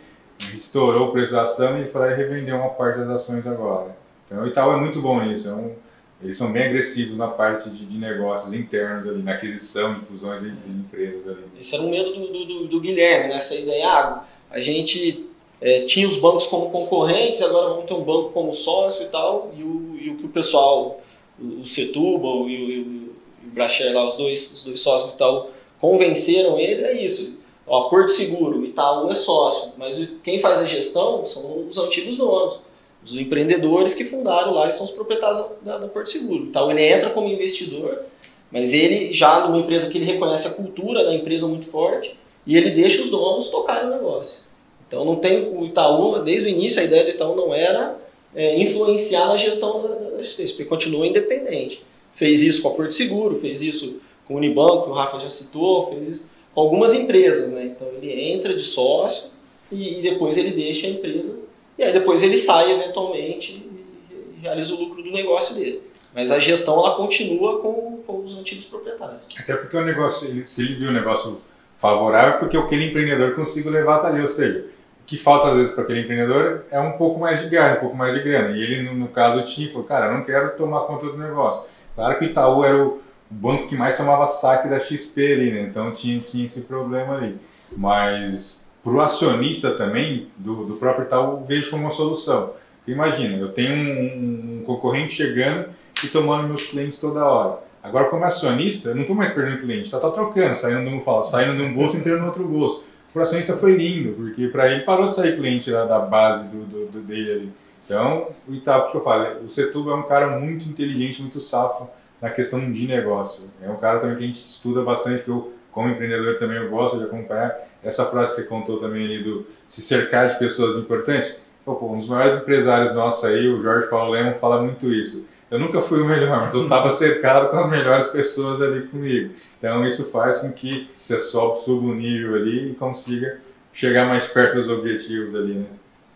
[0.55, 3.97] estourou o preço da ação e foi lá revendeu uma parte das ações agora.
[4.27, 5.75] Então o Itaú é muito bom nisso, é um,
[6.23, 10.41] eles são bem agressivos na parte de, de, negócios internos ali, na aquisição de fusões
[10.41, 11.45] de, de empresas ali.
[11.59, 13.39] Esse era um medo do, do, do Guilherme, né?
[13.53, 15.27] ideia, ah, a gente
[15.61, 19.53] é, tinha os bancos como concorrentes, agora vamos ter um banco como sócio e tal,
[19.57, 21.01] e o, e o que o pessoal,
[21.39, 25.54] o Setúbal e o, o, o Bracher lá, os dois, os dois sócios do Itaú,
[25.85, 27.39] convenceram ele, é isso.
[27.67, 32.59] Ó, Porto Seguro, Itaú é sócio, mas quem faz a gestão são os antigos donos,
[33.05, 36.45] os empreendedores que fundaram lá e são os proprietários da, da Porto Seguro.
[36.45, 38.03] Então ele entra como investidor,
[38.51, 42.57] mas ele já numa empresa que ele reconhece a cultura da empresa muito forte e
[42.57, 44.45] ele deixa os donos tocarem o negócio.
[44.87, 47.97] Então não tem o Itaú, desde o início a ideia do Itaú não era
[48.35, 51.83] é, influenciar na gestão da, da porque continua independente.
[52.15, 55.31] Fez isso com a Porto Seguro, fez isso com o Unibanco, que o Rafa já
[55.31, 57.65] citou, fez isso com algumas empresas, né?
[57.65, 59.33] Então ele entra de sócio
[59.73, 61.43] e, e depois ele deixa a empresa
[61.77, 65.83] e aí depois ele sai eventualmente e realiza o lucro do negócio dele.
[66.15, 69.23] Mas a gestão ela continua com, com os antigos proprietários.
[69.41, 71.41] Até porque o negócio, ele, se ele viu o negócio
[71.79, 74.67] favorável, porque aquele empreendedor consigo levar até ali, ou seja,
[75.03, 77.81] o que falta às vezes para aquele empreendedor é um pouco mais de grana, um
[77.81, 78.57] pouco mais de grana.
[78.57, 81.69] E ele, no, no caso, tinha, falou, cara, eu não quero tomar conta do negócio.
[81.97, 83.03] Claro que o Itaú era o,
[83.35, 85.63] o banco que mais tomava saque da XP ali, né?
[85.63, 87.37] Então tinha, tinha esse problema ali.
[87.77, 92.53] Mas para o acionista também, do, do próprio Itaú, vejo como uma solução.
[92.77, 95.71] Porque imagina, eu tenho um, um, concorrente chegando
[96.05, 97.59] e tomando meus clientes toda hora.
[97.83, 101.01] Agora, como acionista, eu não estou mais perdendo cliente, só está trocando, saindo de um,
[101.01, 102.85] fala, saindo de um bolso e entrando no outro bolso.
[103.13, 106.49] Para o acionista foi lindo, porque para ele parou de sair cliente lá da base
[106.49, 107.53] do, do, do dele ali.
[107.85, 111.89] Então, o Itaú, que eu falo, o Setúbal é um cara muito inteligente, muito safo
[112.25, 113.45] na questão de negócio.
[113.63, 116.71] É um cara também que a gente estuda bastante, que eu, como empreendedor, também eu
[116.71, 117.55] gosto de acompanhar.
[117.83, 121.39] Essa frase que você contou também ali do se cercar de pessoas importantes.
[121.67, 125.29] Pô, um dos maiores empresários nossos aí, o Jorge Paulo Lemos, fala muito isso.
[125.51, 129.35] Eu nunca fui o melhor, mas eu estava cercado com as melhores pessoas ali comigo.
[129.59, 133.39] Então isso faz com que você sobe, suba o nível ali e consiga
[133.71, 135.67] chegar mais perto dos objetivos ali, né?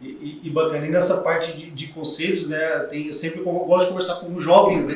[0.01, 3.87] E, e, e bacana, e nessa parte de, de conselhos, né, tem, eu sempre gosto
[3.87, 4.95] de conversar com os jovens, né,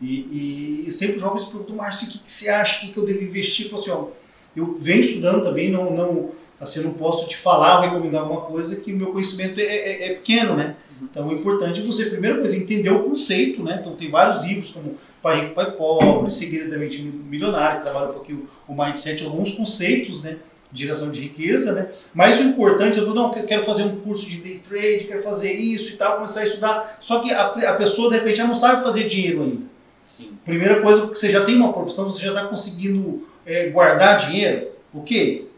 [0.00, 2.98] e, e, sempre os jovens perguntam, Márcio, o que, que você acha, o que, que
[2.98, 3.66] eu devo investir?
[3.66, 4.06] Eu falo assim, ó,
[4.54, 6.30] eu venho estudando também, não, não,
[6.60, 10.08] assim, não posso te falar ou recomendar uma coisa que o meu conhecimento é, é,
[10.08, 10.76] é pequeno, né?
[11.02, 13.78] Então é importante você, primeira coisa, entender o conceito, né?
[13.80, 18.48] Então tem vários livros como Pai Rico, Pai Pobre, Segredamente Milionário, que trabalha um pouquinho
[18.66, 20.36] o mindset, alguns conceitos, né?
[20.72, 21.88] De geração de riqueza, né?
[22.14, 25.94] Mas o importante, eu não quero fazer um curso de day trade, quero fazer isso
[25.94, 26.98] e tal, começar a estudar.
[27.00, 29.75] Só que a, a pessoa, de repente, já não sabe fazer dinheiro ainda.
[30.06, 30.32] Sim.
[30.44, 34.68] Primeira coisa, que você já tem uma profissão, você já está conseguindo é, guardar dinheiro,
[34.94, 35.50] ok?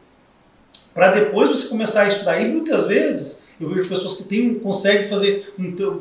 [0.94, 2.40] Para depois você começar a estudar.
[2.40, 5.54] E muitas vezes eu vejo pessoas que têm, conseguem fazer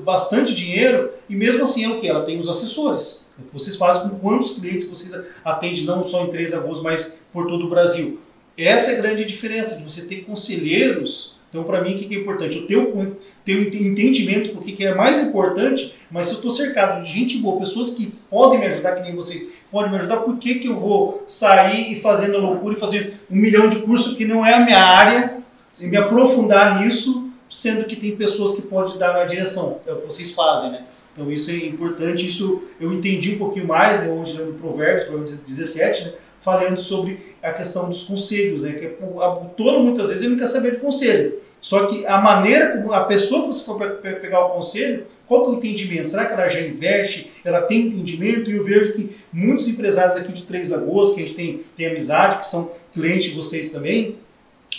[0.03, 2.07] bastante dinheiro e mesmo assim é o que?
[2.07, 3.27] Ela tem os assessores.
[3.38, 6.81] É o que vocês fazem com quantos clientes vocês atendem, não só em Três Lagoas,
[6.81, 8.19] mas por todo o Brasil.
[8.57, 12.19] Essa é a grande diferença, de você ter conselheiros então, para mim, o que é
[12.19, 12.57] importante?
[12.57, 17.10] Eu tenho, tenho entendimento do que é mais importante, mas se eu estou cercado de
[17.10, 20.55] gente boa, pessoas que podem me ajudar, que nem você pode me ajudar, por que,
[20.55, 24.45] que eu vou sair e fazendo loucura e fazer um milhão de cursos que não
[24.45, 25.38] é a minha área,
[25.79, 29.97] e me aprofundar nisso, sendo que tem pessoas que podem dar a direção, é o
[29.97, 30.83] que vocês fazem, né?
[31.13, 35.39] Então isso é importante, isso eu entendi um pouquinho mais, né, hoje no Provérbios, Provérbios
[35.39, 36.13] 17, né,
[36.47, 38.71] falando sobre a questão dos conselhos, né?
[38.71, 41.33] Que é o autor muitas vezes ele não quer saber de conselho.
[41.60, 43.77] Só que a maneira como a pessoa que você for
[44.21, 46.07] pegar o conselho, qual que é o entendimento?
[46.07, 47.29] Será que ela já investe?
[47.43, 48.49] Ela tem entendimento?
[48.49, 51.88] E eu vejo que muitos empresários aqui de Três Lagoas, que a gente tem, tem
[51.88, 54.15] amizade, que são clientes de vocês também,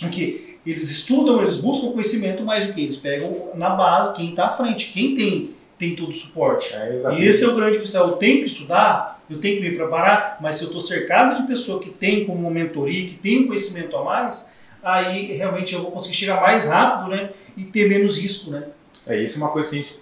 [0.01, 2.81] Porque eles estudam, eles buscam conhecimento, mas o que?
[2.81, 6.73] Eles pegam na base quem está à frente, quem tem, tem todo o suporte.
[6.73, 7.79] É, E esse é o grande.
[7.95, 11.47] Eu tenho que estudar, eu tenho que me preparar, mas se eu estou cercado de
[11.47, 15.91] pessoa que tem como mentoria, que tem um conhecimento a mais, aí realmente eu vou
[15.91, 18.51] conseguir chegar mais rápido né, e ter menos risco.
[18.51, 18.65] Né?
[19.07, 19.97] É isso é uma coisa que a gente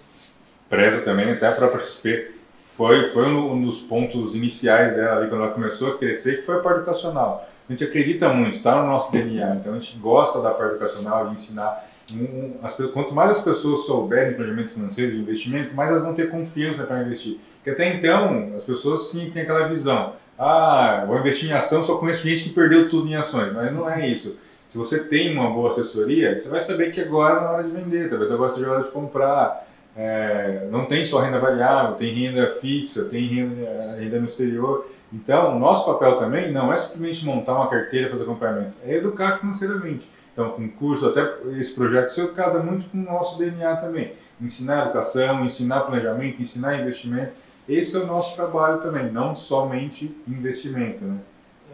[0.69, 2.37] preza também, até a própria XP
[2.77, 6.57] foi, foi um dos pontos iniciais dela ali quando ela começou a crescer, que foi
[6.57, 7.49] a parte educacional.
[7.67, 11.27] A gente acredita muito, está no nosso DNA, então a gente gosta da parte educacional,
[11.27, 11.85] de ensinar.
[12.13, 16.13] Um, as quanto mais as pessoas souberem de planejamento financeiro, de investimento, mais elas vão
[16.13, 17.39] ter confiança para investir.
[17.67, 20.13] Porque até então, as pessoas sim têm aquela visão.
[20.39, 23.51] Ah, vou investir em ação, só conheço gente que perdeu tudo em ações.
[23.51, 24.39] Mas não é isso.
[24.69, 27.71] Se você tem uma boa assessoria, você vai saber que agora é na hora de
[27.71, 29.67] vender, talvez agora seja a hora de comprar.
[29.97, 34.89] É, não tem só renda variável, tem renda fixa, tem renda, renda no exterior.
[35.11, 40.09] Então, nosso papel também não é simplesmente montar uma carteira fazer acompanhamento, é educar financeiramente.
[40.31, 41.21] Então, com curso, até
[41.59, 44.13] esse projeto seu casa muito com o nosso DNA também.
[44.39, 47.33] Ensinar educação, ensinar planejamento, ensinar investimento.
[47.67, 51.03] Esse é o nosso trabalho também, não somente investimento.
[51.03, 51.19] Né?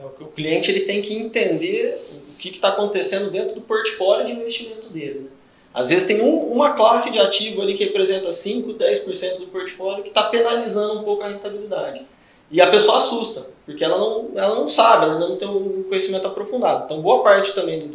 [0.02, 4.32] É, O cliente ele tem que entender o que está acontecendo dentro do portfólio de
[4.32, 5.20] investimento dele.
[5.22, 5.28] Né?
[5.74, 10.04] Às vezes tem um- uma classe de ativo ali que representa 5, 10% do portfólio
[10.04, 12.06] que está penalizando um pouco a rentabilidade.
[12.52, 16.28] E a pessoa assusta, porque ela não, ela não sabe, ela não tem um conhecimento
[16.28, 16.86] aprofundado.
[16.86, 17.88] Então, boa parte também do,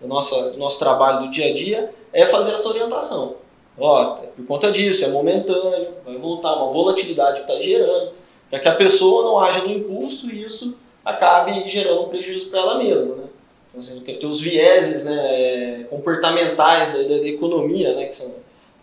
[0.00, 3.36] do, nossa, do nosso trabalho do dia a dia é fazer essa orientação.
[3.80, 8.12] Ó, por conta disso, é momentâneo, vai voltar, uma volatilidade que está gerando,
[8.50, 12.60] para que a pessoa não haja no impulso e isso acabe gerando um prejuízo para
[12.60, 13.24] ela mesma, né?
[13.70, 18.16] Então, assim, tem, tem os vieses né, é, comportamentais da, da, da economia, né, que
[18.16, 18.34] são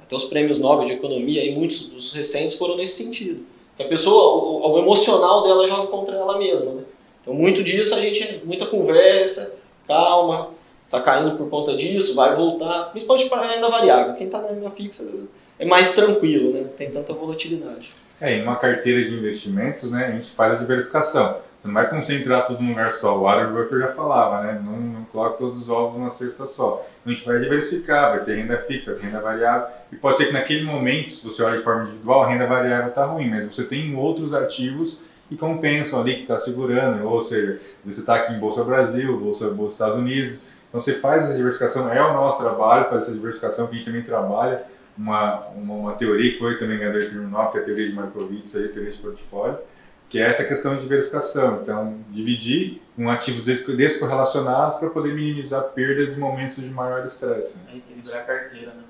[0.02, 3.46] até os prêmios Nobel de economia e muitos dos recentes foram nesse sentido.
[3.76, 6.84] Que a pessoa, o, o emocional dela joga contra ela mesma, né?
[7.22, 10.52] Então muito disso a gente, muita conversa, calma,
[10.90, 14.16] tá caindo por conta disso, vai voltar, principalmente para a renda variável.
[14.16, 15.04] Quem está na renda fixa
[15.60, 16.66] é mais tranquilo, né?
[16.78, 17.92] Tem tanta volatilidade.
[18.20, 21.38] É, em uma carteira de investimentos, né, a gente faz a diversificação.
[21.60, 23.18] Você não vai concentrar tudo num lugar só.
[23.18, 24.62] O Warren Buffett já falava, né?
[24.64, 26.86] Não, não coloque todos os ovos numa cesta só.
[27.02, 29.68] Então a gente vai diversificar, vai ter renda fixa, vai ter renda variável.
[29.92, 32.90] E pode ser que naquele momento, se você olha de forma individual, a renda variável
[32.90, 37.08] está ruim, mas você tem outros ativos que compensam ali, que está segurando.
[37.08, 40.44] Ou seja, você está aqui em Bolsa Brasil, Bolsa, Bolsa Estados Unidos.
[40.70, 43.86] Então você faz essa diversificação, é o nosso trabalho, fazer essa diversificação que a gente
[43.86, 44.64] também trabalha.
[44.98, 47.94] Uma, uma, uma teoria que foi também de prêmio Nobel, que é a teoria de
[47.94, 49.58] Markowitz, a teoria de portfólio
[50.10, 51.60] que é essa questão de diversificação.
[51.62, 57.58] Então, dividir com ativos des- descorrelacionados para poder minimizar perdas em momentos de maior estresse.
[57.66, 57.74] né?
[57.76, 58.84] Equilibrar a carteira, né?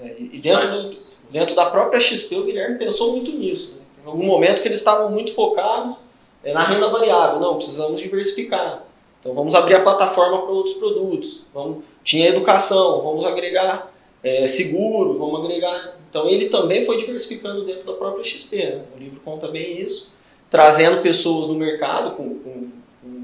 [0.00, 3.74] É, e dentro, do- Mas- dentro da própria XP, o Guilherme pensou muito nisso.
[3.76, 3.82] Né?
[4.02, 5.96] Em algum momento que eles estavam muito focados
[6.42, 7.38] é, na renda variável.
[7.38, 8.82] Não, precisamos diversificar.
[9.22, 11.46] Então vamos abrir a plataforma para outros produtos.
[11.54, 13.90] Vamos, tinha educação, vamos agregar
[14.22, 15.96] é, seguro, vamos agregar.
[16.10, 18.56] Então ele também foi diversificando dentro da própria XP.
[18.56, 18.82] Né?
[18.94, 20.12] O livro conta bem isso,
[20.50, 22.68] trazendo pessoas no mercado com, com-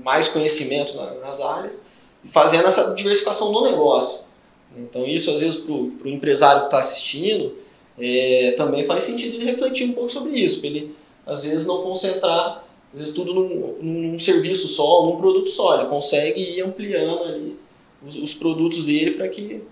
[0.04, 1.82] mais conhecimento na- nas áreas
[2.24, 4.20] e fazendo essa diversificação do negócio.
[4.76, 7.54] Então isso às vezes para o empresário que está assistindo
[7.98, 10.94] é, também faz sentido ele refletir um pouco sobre isso, para ele
[11.26, 15.88] às vezes não concentrar às vezes tudo num, num serviço só, num produto só, ele
[15.88, 17.56] consegue ir ampliando ali
[18.06, 19.62] os, os produtos dele para que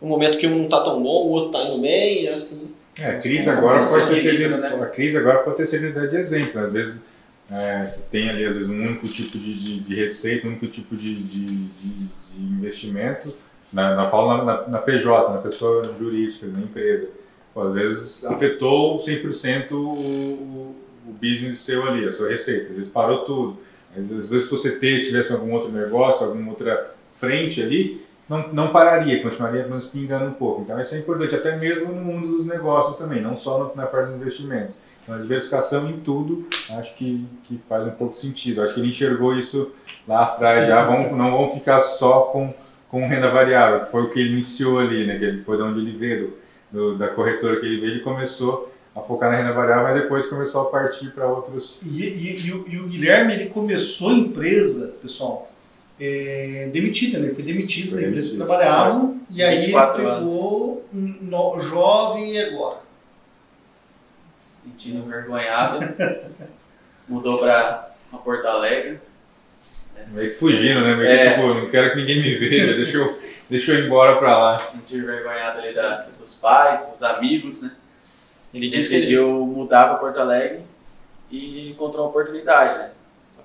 [0.00, 2.70] no momento que um não está tão bom, o outro está indo bem e assim.
[3.00, 4.68] É, a crise agora pode ter servido, né?
[4.68, 6.60] a crise agora pode ter servido de exemplo.
[6.60, 7.02] Às vezes
[7.50, 10.66] é, você tem ali às vezes um único tipo de, de, de receita, um único
[10.66, 13.32] tipo de, de, de, de investimento.
[13.72, 17.08] Na, na falo na, na, na PJ, na pessoa jurídica, na empresa.
[17.52, 20.74] Pô, às vezes afetou 100% o,
[21.08, 22.70] o, business seu ali, a sua receita.
[22.70, 23.58] Às vezes parou tudo.
[23.96, 29.22] Às vezes se você tivesse algum outro negócio, alguma outra frente ali, não, não pararia,
[29.22, 30.62] continuaria menos pingando um pouco.
[30.62, 34.10] Então isso é importante, até mesmo no mundo dos negócios também, não só na parte
[34.10, 34.74] do investimento.
[35.02, 38.62] Então a diversificação em tudo, acho que, que faz um pouco de sentido.
[38.62, 39.72] Acho que ele enxergou isso
[40.06, 42.52] lá atrás já, vamos, não vão ficar só com,
[42.88, 45.18] com renda variável, que foi o que ele iniciou ali, né?
[45.18, 46.34] que foi de onde ele veio,
[46.72, 50.26] do, da corretora que ele veio, ele começou a focar na renda variável, mas depois
[50.26, 51.78] começou a partir para outros...
[51.84, 55.52] E, e, e, o, e o Guilherme, ele começou a empresa, pessoal,
[56.00, 57.26] é, demitida, né?
[57.26, 61.60] Ele foi demitido Foi da empresa que trabalhava e aí ele 24 pegou um no-
[61.60, 62.78] jovem e agora.
[64.38, 65.80] sentindo envergonhado.
[67.08, 68.98] Mudou pra pra Porto Alegre.
[70.08, 70.94] Meio que fugindo, né?
[70.94, 71.30] Meio que É.
[71.34, 73.18] tipo, não quero que ninguém me veja, deixa eu,
[73.50, 74.58] deixa eu ir embora para lá.
[74.70, 77.72] Sentiu envergonhado ali da, dos pais, dos amigos, né?
[78.52, 80.60] Ele disse que ele, decidiu mudar para Porto Alegre
[81.30, 82.90] e encontrou uma oportunidade, né?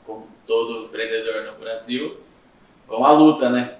[0.05, 2.17] Como todo empreendedor no Brasil,
[2.87, 3.75] foi uma luta, né?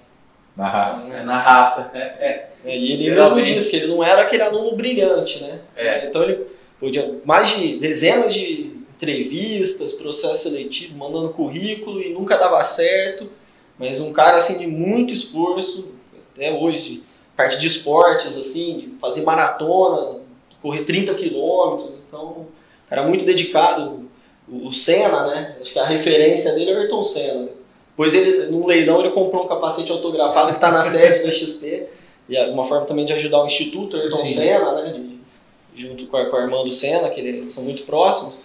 [0.55, 1.15] Na raça.
[1.15, 1.91] É na raça.
[1.93, 2.51] É, é.
[2.63, 5.61] É, e ele mesmo disse que ele não era aquele aluno brilhante, né?
[5.75, 6.05] É.
[6.05, 6.45] Então ele
[6.79, 13.29] podia mais de dezenas de entrevistas, processo seletivo, mandando currículo e nunca dava certo.
[13.79, 15.91] Mas um cara assim de muito esforço,
[16.33, 17.03] até hoje,
[17.35, 20.21] parte de esportes, assim, de fazer maratonas,
[20.61, 21.91] correr 30 quilômetros.
[22.07, 22.47] Então,
[22.89, 24.09] cara muito dedicado.
[24.47, 25.55] O o Senna, né?
[25.61, 27.49] Acho que a referência dele é o Ayrton Senna.
[27.95, 31.87] Pois ele, no leilão, ele comprou um capacete autografado que está na sede da XP.
[32.27, 34.33] E é uma forma também de ajudar o Instituto Ayrton Sim.
[34.33, 34.91] Senna, né?
[34.93, 35.11] de-
[35.73, 38.37] junto com a, com a irmã do Senna, que eles são muito próximos.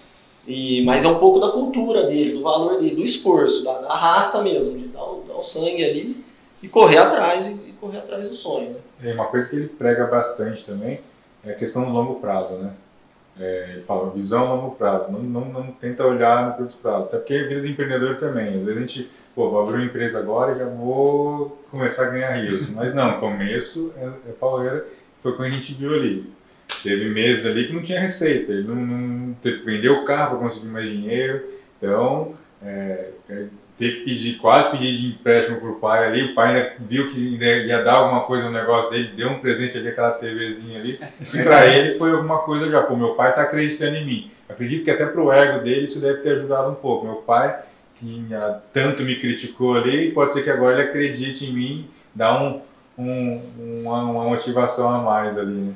[0.46, 3.96] E, mas é um pouco da cultura dele, do valor dele, do esforço, da, da
[3.96, 6.24] raça mesmo, de dar o, dar o sangue ali
[6.62, 8.70] e correr atrás e, e correr atrás do sonho.
[8.70, 9.10] Né?
[9.10, 11.00] E uma coisa que ele prega bastante também
[11.46, 12.72] é questão do longo prazo, né?
[13.38, 17.04] É, ele fala visão longo prazo, não, não, não tenta olhar no curto prazo.
[17.04, 18.48] Até porque a vida do empreendedor também.
[18.48, 22.10] Às vezes a gente, pô, vou abrir uma empresa agora e já vou começar a
[22.10, 22.70] ganhar rios.
[22.70, 24.86] Mas não, começo é, é pauleira,
[25.22, 26.32] foi quando a gente viu ali.
[26.82, 30.48] Teve meses ali que não tinha receita, ele não, não teve vender o carro para
[30.48, 31.44] conseguir mais dinheiro.
[31.76, 33.10] Então, é,
[33.78, 37.34] ter que pedir, quase pedir de empréstimo pro pai ali, o pai ainda viu que
[37.34, 40.98] ainda ia dar alguma coisa no negócio dele, deu um presente ali, aquela TVzinha ali,
[41.34, 44.30] e pra ele foi alguma coisa já, pô, meu pai tá acreditando em mim.
[44.48, 47.04] Acredito que até pro ego dele isso deve ter ajudado um pouco.
[47.04, 47.58] Meu pai,
[47.98, 48.26] que
[48.72, 52.60] tanto me criticou ali, pode ser que agora ele acredite em mim, dá um,
[52.96, 53.40] um,
[53.82, 55.72] uma, uma motivação a mais ali, né?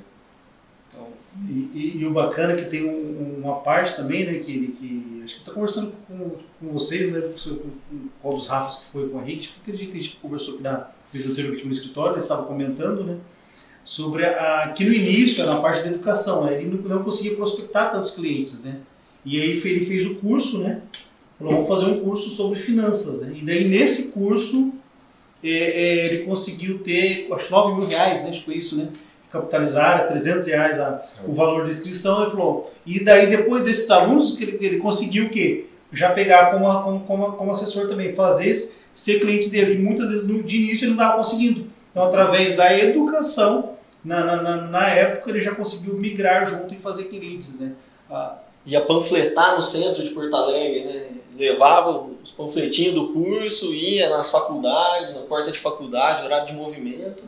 [1.48, 5.09] E, e- e o bacana é que tem um- uma parte também, né, que, que
[5.30, 9.08] acho tá conversando com, com você, não lembro com, com qual dos Rafas que foi
[9.08, 11.68] com a gente, porque dia que a gente conversou aqui na vez anterior que tinha
[11.68, 13.18] no escritório, eles estavam comentando, né,
[13.84, 17.92] sobre a, que no início, na parte da educação, né, ele não, não conseguia prospectar
[17.92, 18.80] tantos clientes, né,
[19.24, 20.82] e aí ele fez o curso, né,
[21.38, 24.72] falou, vamos fazer um curso sobre finanças, né, e daí nesse curso
[25.42, 28.76] é, é, ele conseguiu ter, acho que 9 mil reais, né, acho que foi isso,
[28.76, 28.88] né,
[29.30, 34.36] capitalizar, 300 reais a, o valor da inscrição, ele falou, e daí depois desses alunos
[34.36, 35.66] que ele, ele conseguiu o quê?
[35.92, 40.08] Já pegar como, como, como, como assessor também, fazer esse- ser cliente dele, e muitas
[40.08, 41.66] vezes no, de início ele não estava conseguindo.
[41.90, 43.70] Então, através da educação,
[44.04, 47.72] na, na, na, na época ele já conseguiu migrar junto e fazer clientes, né?
[48.10, 51.06] Ah, Ia panfletar no centro de Porto Alegre, né?
[51.36, 57.22] levava os panfletinhos do curso, ia nas faculdades, na porta de faculdade, horário de movimento,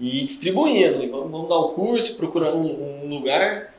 [0.00, 1.02] e distribuindo.
[1.02, 3.72] E vamos, vamos dar o curso, procurando um, um lugar.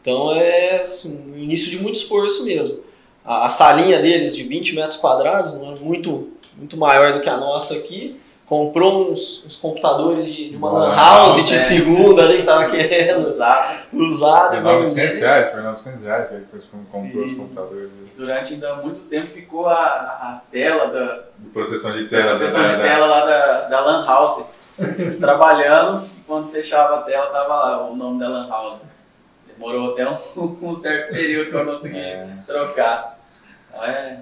[0.00, 2.80] Então é assim, um início de muito esforço mesmo.
[3.24, 7.28] A, a salinha deles de 20 metros quadrados, não é muito, muito maior do que
[7.28, 8.20] a nossa aqui.
[8.46, 11.58] Comprou uns, uns computadores de, de uma lan house de é.
[11.58, 13.78] segunda ali que tava querendo Usado.
[13.94, 14.48] usar.
[14.50, 14.70] Foi vender.
[14.80, 17.88] 900 reais, foi 900 reais que ele fez, comprou os E- computadores.
[18.14, 22.36] Durante ainda muito tempo ficou a, a tela da, De proteção de tela.
[22.36, 24.44] proteção da- de da- tela lá da, da Lan House.
[24.78, 28.88] Eles trabalhando e quando fechava a tela tava lá o nome da Lan House.
[29.46, 30.18] Demorou até um,
[30.62, 33.20] um certo período para eu conseguir É, trocar.
[33.68, 34.20] Então é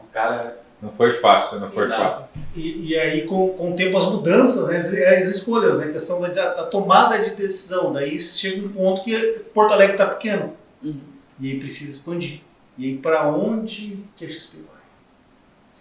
[0.00, 0.60] um cara.
[0.80, 1.96] não foi fácil, não foi Não.
[1.96, 2.26] fácil.
[2.54, 5.92] E, e aí, com, com o tempo, as mudanças, né, as, as escolhas, né, a
[5.92, 7.92] questão da, da tomada de decisão.
[7.92, 9.16] Daí chega um ponto que
[9.52, 10.54] Porto Alegre está pequeno.
[10.82, 11.00] Uhum.
[11.40, 12.40] E aí precisa expandir.
[12.76, 14.80] E aí, para onde que a XP vai?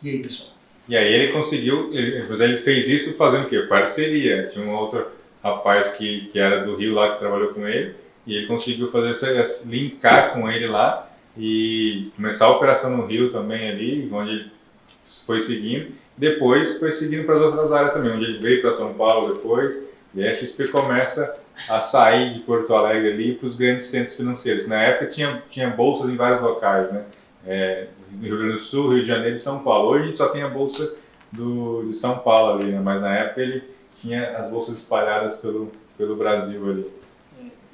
[0.02, 0.57] E aí, pessoal?
[0.88, 3.60] E aí ele conseguiu, ele, ele fez isso fazendo o quê?
[3.62, 4.48] Parceria.
[4.48, 5.06] Tinha um outro
[5.44, 7.94] rapaz que, que era do Rio lá que trabalhou com ele
[8.26, 13.32] e ele conseguiu fazer essa, linkar com ele lá e começar a operação no Rio
[13.32, 14.52] também ali, onde ele
[15.26, 15.92] foi seguindo.
[16.18, 19.78] Depois foi seguindo para as outras áreas também, onde ele veio para São Paulo depois.
[20.14, 21.38] E a XP começa
[21.70, 24.68] a sair de Porto Alegre ali para os grandes centros financeiros.
[24.68, 27.04] Na época tinha, tinha bolsas em vários locais, né?
[27.46, 27.88] É,
[28.22, 29.90] Rio Grande do Sul, Rio de Janeiro e São Paulo.
[29.90, 30.98] Hoje a gente só tem a bolsa
[31.32, 32.80] do, de São Paulo ali, né?
[32.80, 33.64] Mas na época ele
[34.02, 36.86] tinha as bolsas espalhadas pelo, pelo Brasil ali.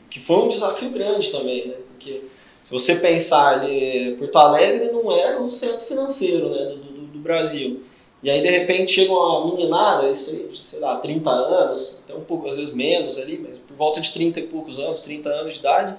[0.10, 1.76] que foi um desafio grande também, né?
[1.90, 2.24] Porque
[2.64, 7.20] se você pensar ali, Porto Alegre não era o centro financeiro né, do, do, do
[7.20, 7.84] Brasil.
[8.24, 12.24] E aí, de repente, chega uma meninada, isso aí, sei lá, 30 anos, até um
[12.24, 15.54] pouco, às vezes menos ali, mas por volta de 30 e poucos anos, 30 anos
[15.54, 15.94] de idade,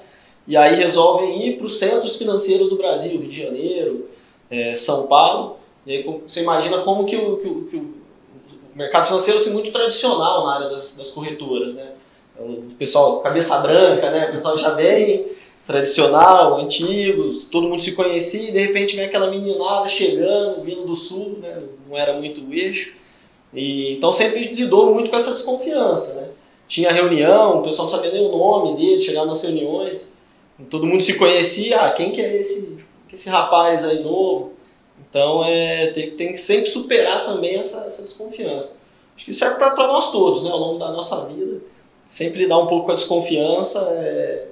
[0.49, 4.09] e aí resolvem ir para os centros financeiros do Brasil, Rio de Janeiro,
[4.51, 5.57] eh, São Paulo.
[5.87, 7.95] E aí você imagina como que o, que o, que o
[8.75, 11.93] mercado financeiro é muito tradicional na área das, das corretoras, né?
[12.39, 14.29] O pessoal cabeça branca, né?
[14.29, 15.27] O pessoal já bem
[15.67, 20.95] tradicional, antigo, todo mundo se conhecia e de repente vem aquela meninada chegando, vindo do
[20.95, 21.63] sul, né?
[21.89, 22.97] Não era muito o eixo.
[23.53, 26.29] E, então sempre lidou muito com essa desconfiança, né?
[26.67, 30.15] Tinha reunião, o pessoal não sabia nem o nome dele, chegava nas reuniões,
[30.71, 32.84] todo mundo se conhecia, ah, quem que é esse, é
[33.15, 34.53] esse rapaz aí novo?
[35.09, 38.79] Então é, tem, tem que sempre superar também essa, essa desconfiança.
[39.17, 41.61] Acho que serve para nós todos, né, ao longo da nossa vida.
[42.07, 43.79] Sempre dá um pouco a desconfiança.
[43.93, 44.47] É,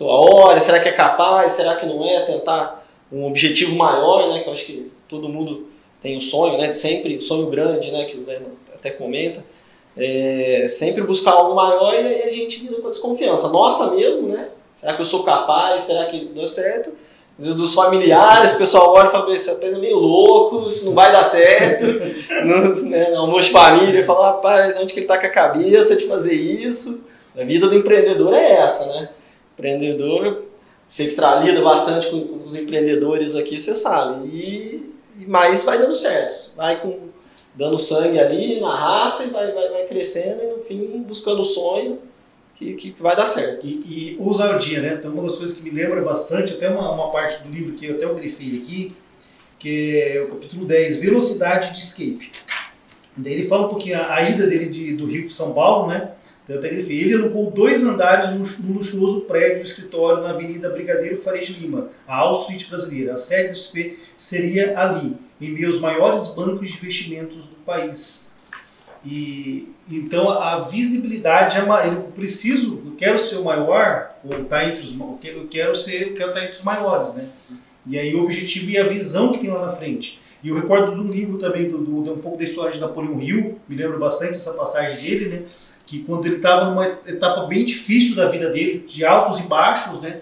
[0.00, 1.52] olha, será que é capaz?
[1.52, 2.20] Será que não é?
[2.20, 4.42] Tentar um objetivo maior, né?
[4.42, 5.68] Que eu acho que todo mundo
[6.02, 6.72] tem um sonho, né?
[6.72, 8.04] Sempre, sonho grande, né?
[8.04, 9.42] Que o Lema até comenta.
[9.96, 13.48] É, sempre buscar algo maior e a gente lida com a desconfiança.
[13.48, 14.48] Nossa mesmo, né?
[14.76, 15.82] Será que eu sou capaz?
[15.82, 16.92] Será que deu certo?
[17.38, 20.86] Às vezes dos familiares, o pessoal olha e fala, esse rapaz é meio louco, isso
[20.86, 21.84] não vai dar certo.
[22.44, 26.06] no, né, almoço de família, fala, rapaz, onde que ele está com a cabeça de
[26.06, 27.06] fazer isso?
[27.38, 29.10] A vida do empreendedor é essa, né?
[29.54, 30.46] Empreendedor,
[30.88, 34.26] você que lida bastante com, com, os empreendedores aqui, você sabe.
[34.26, 34.94] E,
[35.28, 36.50] mas vai dando certo.
[36.56, 37.08] Vai com,
[37.54, 41.44] dando sangue ali na raça e vai, vai, vai crescendo e no fim buscando o
[41.44, 42.00] sonho
[42.58, 43.64] que, que vai dar certo.
[43.64, 44.96] E, e o dia, né?
[44.98, 47.86] Então, uma das coisas que me lembra bastante, até uma, uma parte do livro que
[47.86, 48.96] eu até eu grifei aqui,
[49.58, 52.32] que é o capítulo 10, Velocidade de Escape.
[53.16, 55.88] Daí ele fala um pouquinho a, a ida dele de, do Rio para São Paulo,
[55.88, 56.10] né?
[56.44, 57.00] Então, até grifei.
[57.00, 61.90] Ele alugou dois andares no luxuoso prédio do escritório na Avenida Brigadeiro Faria de Lima,
[62.08, 63.14] a Auschwitz brasileira.
[63.14, 68.27] A sede do SP seria ali, em aos maiores bancos de investimentos do país.
[69.04, 74.64] E então a visibilidade é uma, eu preciso, eu quero ser o maior, ou tá
[74.64, 74.94] entre os,
[75.24, 77.26] eu quero ser, eu quero estar tá entre os maiores, né?
[77.86, 80.20] E aí o objetivo e a visão que tem lá na frente.
[80.42, 83.20] E eu recordo de um livro também, do, do, um pouco da história de Napoleão
[83.20, 85.42] Hill, me lembro bastante essa passagem dele, né?
[85.86, 90.00] Que quando ele estava numa etapa bem difícil da vida dele, de altos e baixos,
[90.02, 90.20] né?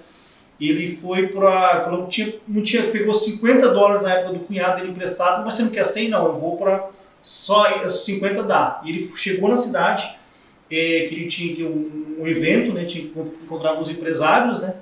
[0.60, 1.82] Ele foi para.
[1.82, 5.54] Falou que tinha, não tinha, pegou 50 dólares na época do cunhado dele emprestado, mas
[5.54, 6.08] você não quer 100?
[6.08, 6.88] Não, eu vou para
[7.26, 8.80] só 50 dá.
[8.84, 10.16] E ele chegou na cidade,
[10.70, 14.76] é, que ele tinha um, um, evento, né, tinha que encontrar alguns empresários, né,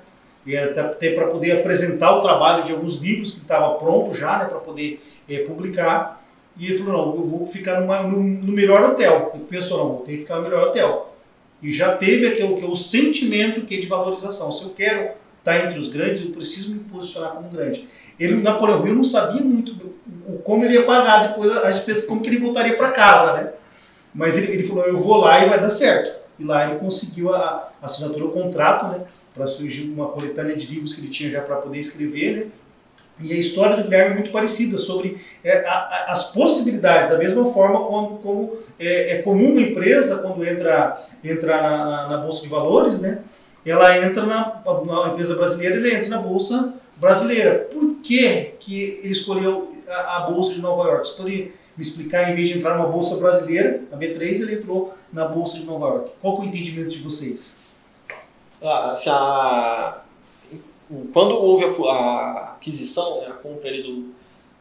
[0.45, 4.37] e até, até para poder apresentar o trabalho de alguns livros que estava pronto já,
[4.37, 6.23] né, para poder é, publicar.
[6.55, 9.31] E ele falou, não, eu vou ficar numa, no, no, melhor hotel.
[9.33, 11.15] Ele pensou, não, vou ter que ficar no melhor hotel.
[11.63, 14.51] E já teve aquele, que é o sentimento que é de valorização.
[14.51, 15.15] Se eu quero estar
[15.45, 17.87] tá entre os grandes, eu preciso me posicionar como grande.
[18.19, 19.94] Ele, Napoleão Hill, não sabia muito
[20.43, 23.49] como ele ia pagar depois as despesas, como que ele voltaria para casa, né?
[24.13, 26.15] Mas ele, ele falou, eu vou lá e vai dar certo.
[26.39, 29.05] E lá ele conseguiu a, a assinatura, o contrato, né?
[29.33, 32.45] Para surgir uma coletânea de livros que ele tinha já para poder escrever, né?
[33.19, 37.17] E a história do Guilherme é muito parecida sobre é, a, a, as possibilidades, da
[37.17, 42.17] mesma forma quando, como é, é comum uma empresa, quando entra, entra na, na, na,
[42.17, 43.19] Bolsa de Valores, né,
[43.65, 47.69] ela entra na, na empresa brasileira, ele entra na Bolsa brasileira.
[47.71, 51.07] Por que, que ele escolheu a, a Bolsa de Nova York?
[51.07, 54.93] Você poderia me explicar, em vez de entrar numa Bolsa brasileira, a B3, ele entrou
[55.11, 56.11] na Bolsa de Nova York.
[56.21, 57.61] Qual é o entendimento de vocês?
[58.61, 60.01] Ah, se a,
[61.13, 64.13] quando houve a, a aquisição, né, a compra ali do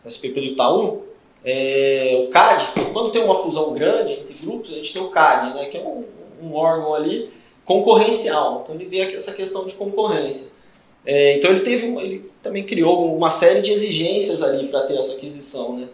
[0.07, 1.03] SPP do Itaú,
[1.45, 5.55] é, o CAD, quando tem uma fusão grande entre grupos, a gente tem o CAD,
[5.55, 6.05] né, que é um,
[6.43, 7.31] um órgão ali
[7.65, 8.63] concorrencial.
[8.63, 10.54] Então ele vê essa questão de concorrência.
[11.07, 15.17] É, então ele teve, ele também criou uma série de exigências ali para ter essa
[15.17, 15.89] aquisição, né?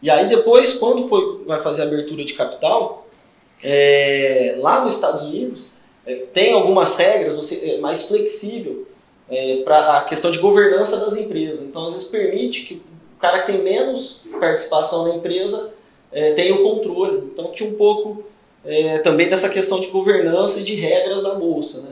[0.00, 3.06] E aí depois, quando foi, vai fazer a abertura de capital,
[3.62, 5.66] é, lá nos Estados Unidos
[6.04, 8.86] é, tem algumas regras, você, é mais flexível
[9.30, 11.66] é, para a questão de governança das empresas.
[11.66, 15.72] Então às vezes permite que o cara que tem menos participação na empresa
[16.10, 17.30] é, tenha o controle.
[17.32, 18.24] Então tinha um pouco
[19.02, 21.91] também dessa questão de governança e de regras da bolsa, né?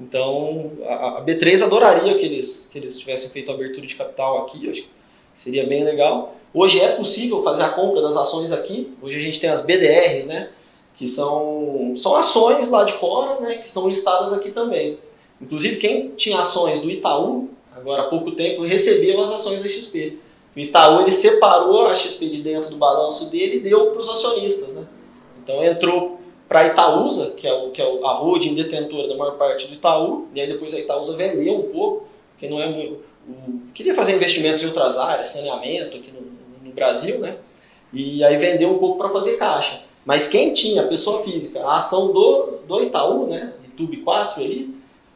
[0.00, 4.68] Então, a, B3 adoraria que eles, que eles tivessem feito a abertura de capital aqui,
[4.70, 4.88] acho que
[5.34, 6.32] seria bem legal.
[6.54, 10.26] Hoje é possível fazer a compra das ações aqui, hoje a gente tem as BDRs,
[10.26, 10.48] né,
[10.96, 14.98] que são, são ações lá de fora, né, que são listadas aqui também.
[15.40, 20.18] Inclusive, quem tinha ações do Itaú, agora há pouco tempo, recebeu as ações da XP.
[20.56, 24.08] O Itaú ele separou a XP de dentro do balanço dele e deu para os
[24.08, 24.74] acionistas.
[24.74, 24.84] Né?
[25.42, 26.19] Então entrou
[26.50, 29.74] para a Itaúsa, que é, o, que é a holding detentora da maior parte do
[29.74, 33.04] Itaú, e aí depois a Itaúsa vendeu um pouco, porque não é muito.
[33.28, 37.36] O, queria fazer investimentos em outras áreas, saneamento aqui no, no Brasil, né?
[37.92, 39.82] E aí vendeu um pouco para fazer caixa.
[40.04, 43.52] Mas quem tinha, pessoa física, a ação do, do Itaú, né?
[43.66, 44.74] YouTube 4 ali,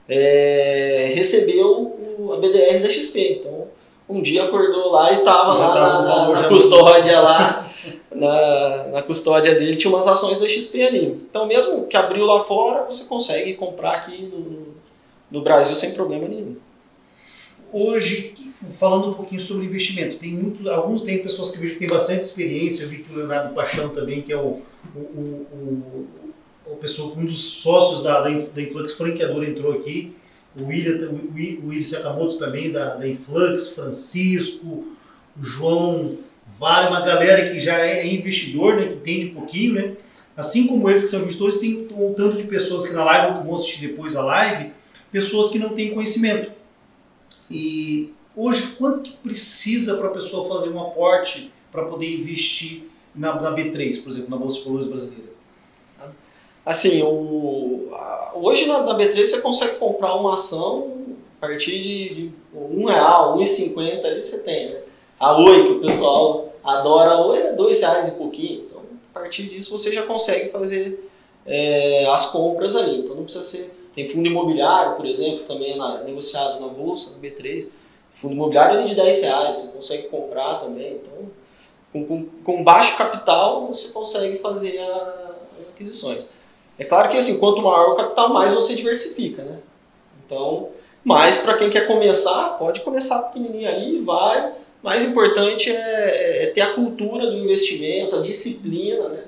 [0.09, 3.41] é, recebeu o, a BDR da XP.
[3.41, 3.67] Então,
[4.09, 7.69] um dia acordou lá e estava lá na, na, na custódia lá
[8.15, 11.07] na, na custódia dele tinha umas ações da XP ali.
[11.29, 14.75] Então, mesmo que abriu lá fora, você consegue comprar aqui no,
[15.31, 16.57] no Brasil sem problema nenhum.
[17.73, 18.35] Hoje,
[18.79, 22.23] falando um pouquinho sobre investimento, tem muito, alguns tem pessoas que vejo que têm bastante
[22.23, 24.63] experiência, eu vi que o Leonardo Paixão também, que é o,
[24.95, 26.07] o, o,
[26.67, 30.15] o, pessoa, um dos sócios da, da, da Influx franqueador entrou aqui,
[30.57, 34.87] o William, o William Sakamoto também da, da Influx, Francisco,
[35.37, 36.17] o João
[36.65, 39.97] Vale, uma galera que já é investidor, né, que entende um pouquinho, né?
[40.35, 43.35] Assim como eles que são investidores, tem um tanto de pessoas que na live ou
[43.35, 44.73] que vão assistir depois a live,
[45.13, 46.51] pessoas que não têm conhecimento.
[47.51, 52.85] E hoje, quanto que precisa para a pessoa fazer um aporte para poder investir
[53.15, 55.35] na, na, B3, por exemplo, na Bolsa de Valores brasileira?
[56.65, 57.91] Assim, o,
[58.37, 63.37] hoje na, na, B3 você consegue comprar uma ação a partir de, de um real,
[63.37, 64.71] 1,50 ali você tem.
[64.71, 64.81] Né?
[65.21, 68.65] A Oi, que o pessoal a Oi, é dois reais e pouquinho.
[68.65, 68.83] Então,
[69.15, 71.11] a partir disso você já consegue fazer
[71.47, 73.01] é, as compras ali.
[73.01, 73.75] Então não precisa ser.
[73.95, 77.69] Tem fundo imobiliário, por exemplo, também é na, negociado na Bolsa, no B3.
[78.21, 80.95] Fundo imobiliário é de 10 reais, você consegue comprar também.
[80.95, 81.31] Então,
[81.93, 86.27] com, com, com baixo capital, você consegue fazer a, as aquisições.
[86.77, 89.59] É claro que assim, quanto maior o capital, mais você diversifica, né?
[90.27, 90.71] Então,
[91.05, 94.55] mas para quem quer começar, pode começar pequenininho ali e vai.
[94.85, 99.21] Mais importante é, é, ter a cultura do investimento, a disciplina, né?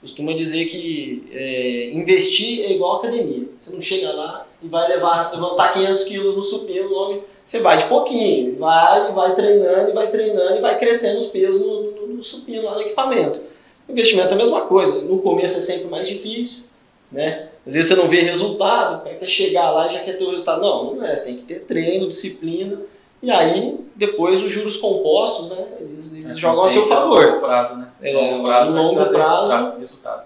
[0.00, 3.46] Costuma dizer que é, investir é igual academia.
[3.58, 7.22] Você não chega lá e vai levar, levantar 500 quilos no supino logo.
[7.44, 11.82] Você vai de pouquinho, vai, vai treinando, vai treinando e vai crescendo os pesos no,
[11.90, 13.42] no, no supino lá no equipamento.
[13.86, 15.02] O investimento é a mesma coisa.
[15.02, 16.64] No começo é sempre mais difícil,
[17.12, 17.50] né?
[17.66, 20.62] Às vezes você não vê resultado, quer chegar lá e já quer ter o resultado.
[20.62, 21.14] Não, não é.
[21.14, 22.80] Você tem que ter treino, disciplina.
[23.24, 25.64] E aí, depois, os juros compostos, né?
[25.80, 27.24] Eles, eles é, jogam a seu favor.
[27.24, 27.88] longo prazo, né?
[28.02, 30.24] É, longo prazo, no longo prazo, resultado.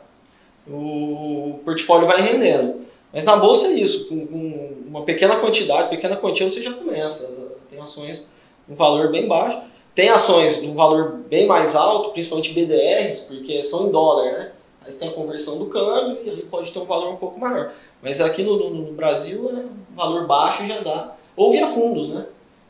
[0.69, 2.81] o portfólio vai rendendo.
[3.13, 4.09] Mas na bolsa é isso.
[4.09, 7.33] Com, com uma pequena quantidade, pequena quantia, você já começa.
[7.71, 8.33] Tem ações
[8.67, 9.61] com valor bem baixo.
[9.95, 14.53] Tem ações de um valor bem mais alto, principalmente BDRs, porque são em dólar, né?
[14.85, 17.71] Aí tem a conversão do câmbio e aí pode ter um valor um pouco maior.
[18.03, 21.15] Mas aqui no, no, no Brasil, é, um valor baixo já dá.
[21.37, 22.27] Ou via fundos, né?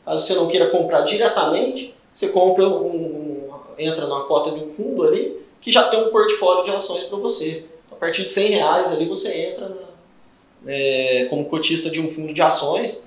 [0.09, 4.73] Caso você não queira comprar diretamente, você compra um, um, entra numa cota de um
[4.73, 7.65] fundo ali que já tem um portfólio de ações para você.
[7.91, 12.33] A partir de 100 reais ali você entra na, é, como cotista de um fundo
[12.33, 13.03] de ações.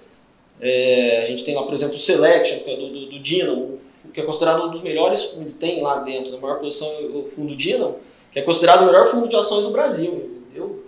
[0.61, 3.81] É, a gente tem lá, por exemplo, o Selection, que é do, do, do Dynamo,
[4.15, 7.57] que é considerado um dos melhores fundos, tem lá dentro, na maior posição, o fundo
[7.57, 7.99] Dynamo
[8.31, 10.41] que é considerado o melhor fundo de ações do Brasil.
[10.55, 10.85] Deu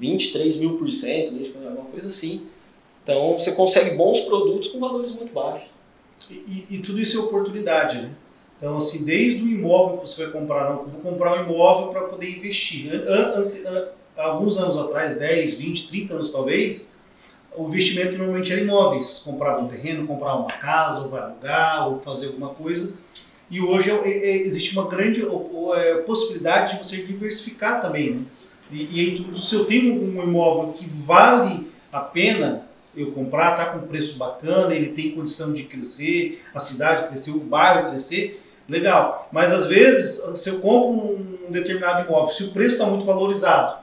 [0.00, 1.32] 23 mil por cento,
[1.64, 2.48] alguma coisa assim.
[3.08, 5.66] Então você consegue bons produtos com valores muito baixos.
[6.30, 8.10] E, e, e, tudo isso é oportunidade, né?
[8.58, 12.02] Então, assim, desde o imóvel que você vai comprar, não, vou comprar um imóvel para
[12.02, 12.90] poder investir.
[14.14, 16.92] alguns anos atrás, 10, 20, 30 anos talvez,
[17.56, 19.22] o investimento normalmente era imóveis.
[19.24, 22.98] Comprava um terreno, comprava uma casa, ou vai alugar, ou fazer alguma coisa.
[23.50, 25.24] E hoje é, é, existe uma grande
[25.76, 28.10] é, possibilidade de você diversificar também.
[28.10, 28.22] Né?
[28.70, 32.67] E, e aí, se eu tenho um imóvel que vale a pena
[33.02, 37.40] eu comprar, tá com preço bacana, ele tem condição de crescer, a cidade crescer, o
[37.40, 39.28] bairro crescer, legal.
[39.32, 41.16] Mas às vezes, se eu compro
[41.48, 43.78] um determinado imóvel, se o preço está muito valorizado,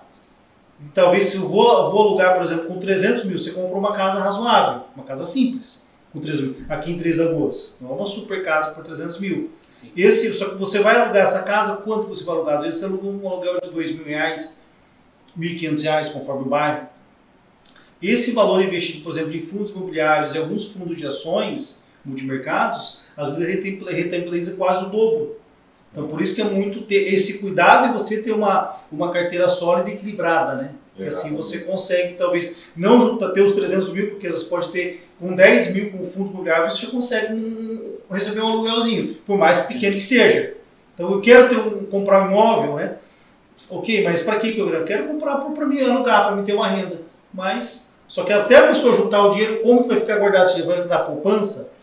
[0.94, 4.20] talvez se eu vou, vou alugar, por exemplo, com 300 mil, você compra uma casa
[4.20, 5.86] razoável, uma casa simples
[6.16, 6.56] com 3 mil.
[6.70, 7.78] Aqui em Três Lagoas.
[7.82, 9.52] Não é uma super casa por 300 mil.
[9.74, 9.92] Sim.
[9.96, 12.56] Esse, só que você vai alugar essa casa, quanto você vai alugar?
[12.56, 14.62] Às vezes você aluga um aluguel de 2 mil reais,
[15.38, 16.88] 1.500 reais, conforme o bairro.
[18.08, 23.38] Esse valor investido, por exemplo, em fundos imobiliários e alguns fundos de ações, multimercados, às
[23.38, 25.38] vezes rentabiliza quase o dobro.
[25.92, 29.48] Então, por isso que é muito ter esse cuidado e você ter uma, uma carteira
[29.48, 30.72] sólida e equilibrada, né?
[30.92, 35.34] Porque assim você consegue, talvez, não ter os 300 mil, porque você pode ter com
[35.34, 40.02] 10 mil com fundo imobiliário, você consegue um, receber um aluguelzinho, por mais pequeno que
[40.02, 40.56] seja.
[40.94, 42.96] Então eu quero ter um, comprar um imóvel, né?
[43.70, 44.86] Ok, mas para que eu quero?
[44.86, 47.02] quero comprar para me alugar, para me ter uma renda.
[47.34, 50.50] Mas, só que até a pessoa juntar o dinheiro, como vai ficar guardado?
[50.50, 51.74] Se vai dar poupança?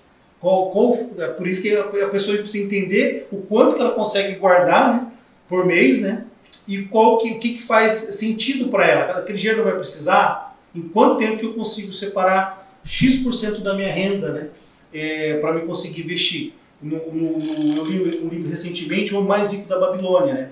[0.40, 3.92] Qual, qual, é por isso que a, a pessoa precisa entender o quanto que ela
[3.92, 5.06] consegue guardar né,
[5.48, 6.24] por mês, né?
[6.66, 9.18] e qual que, o que, que faz sentido para ela.
[9.18, 13.92] Aquele dinheiro não vai precisar, em quanto tempo que eu consigo separar X% da minha
[13.92, 14.48] renda né,
[14.92, 16.54] é, para me conseguir investir.
[16.80, 20.50] No, no, no, eu li um livro recentemente, O Mais Rico da Babilônia, né,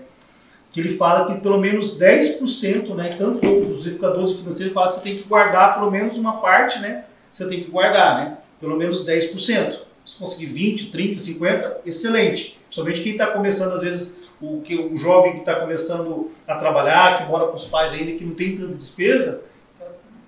[0.70, 5.02] que ele fala que pelo menos 10%, né, tanto os educadores financeiros falam que você
[5.02, 9.06] tem que guardar pelo menos uma parte, né, você tem que guardar, né, pelo menos
[9.06, 9.80] 10%.
[10.06, 12.58] Se conseguir 20, 30, 50, excelente.
[12.66, 17.18] Principalmente quem está começando, às vezes, o que o jovem que está começando a trabalhar,
[17.18, 19.42] que mora com os pais ainda, que não tem tanta despesa,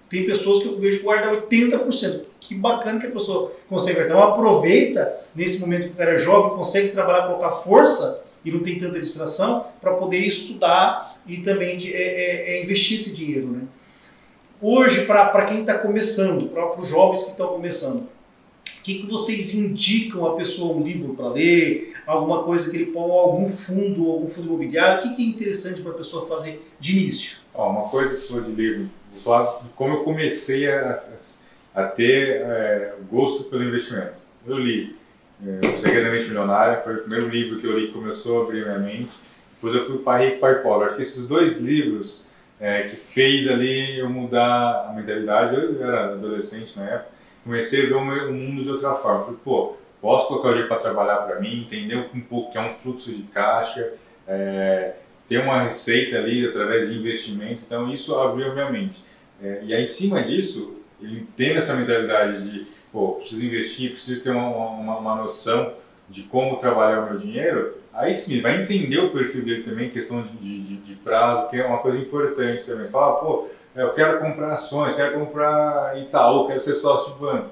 [0.08, 2.24] tem pessoas que eu vejo que guardam 80%.
[2.38, 4.00] Que bacana que a pessoa consegue.
[4.00, 8.60] Então aproveita nesse momento que o cara é jovem, consegue trabalhar, colocar força e não
[8.60, 13.48] tem tanta distração para poder estudar e também de, é, é, é investir esse dinheiro.
[13.48, 13.62] Né?
[14.60, 19.54] Hoje, para quem está começando, para os jovens que estão começando, o que, que vocês
[19.54, 24.28] indicam a pessoa um livro para ler, alguma coisa que ele põe, algum fundo, algum
[24.28, 25.00] fundo imobiliário?
[25.00, 27.38] O que, que é interessante para a pessoa fazer de início?
[27.54, 29.22] Ó, uma coisa sua de livro, de
[29.76, 31.00] como eu comecei a,
[31.74, 34.14] a ter é, gosto pelo investimento.
[34.44, 34.96] Eu li
[35.42, 38.78] O Segredo Milionária, foi o primeiro livro que eu li que começou a abrir minha
[38.78, 39.10] mente.
[39.54, 40.86] Depois eu fui Pai Rico, Pai Pobre.
[40.86, 42.28] Acho que esses dois livros
[42.60, 47.10] é, que fez ali eu mudar a mentalidade, eu era adolescente na época,
[47.42, 49.24] comecei a ver o mundo de outra forma.
[49.24, 52.60] Falei, pô, posso colocar o dinheiro para trabalhar para mim, entender um pouco que é
[52.60, 53.94] um fluxo de caixa,
[54.28, 54.92] é,
[55.28, 57.64] ter uma receita ali através de investimento.
[57.66, 59.02] Então isso abriu a minha mente.
[59.42, 64.22] É, e aí, em cima disso, ele tem essa mentalidade de, pô, preciso investir, preciso
[64.22, 65.74] ter uma, uma, uma noção
[66.08, 69.90] de como trabalhar o meu dinheiro, aí sim, ele vai entender o perfil dele também,
[69.90, 72.88] questão de, de, de prazo, que é uma coisa importante também.
[72.88, 77.50] Fala, pô, eu quero comprar ações, quero comprar Itaú, quero ser sócio de banco.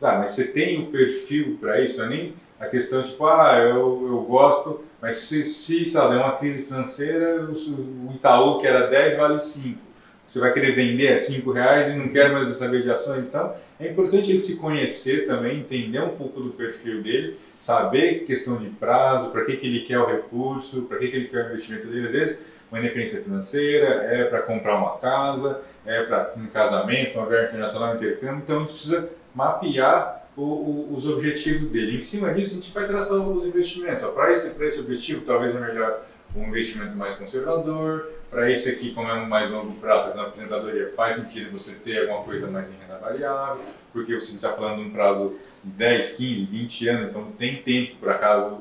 [0.00, 3.58] Tá, mas você tem o perfil para isso, não é nem a questão tipo, ah,
[3.58, 8.86] eu, eu gosto, mas se, se lá, der uma crise financeira, o Itaú que era
[8.86, 9.89] 10 vale 5.
[10.30, 13.52] Você vai querer vender a 5 reais e não quer mais saber de ações, então
[13.80, 18.68] é importante ele se conhecer também, entender um pouco do perfil dele, saber questão de
[18.68, 21.88] prazo, para que, que ele quer o recurso, para que, que ele quer o investimento
[21.88, 22.06] dele.
[22.06, 27.26] Às vezes, uma independência financeira, é para comprar uma casa, é para um casamento, uma
[27.26, 28.42] viagem internacional, um intercâmbio.
[28.44, 31.96] Então, a gente precisa mapear o, o, os objetivos dele.
[31.96, 34.04] Em cima disso, a gente vai traçar os investimentos.
[34.04, 38.10] Para esse, esse objetivo, talvez é melhor um investimento mais conservador.
[38.30, 42.02] Para esse aqui, como é um mais longo prazo, na apresentadoria, faz sentido você ter
[42.02, 43.60] alguma coisa mais em renda variável,
[43.92, 47.96] porque você está falando de um prazo de 10, 15, 20 anos, então tem tempo
[47.96, 48.60] para caso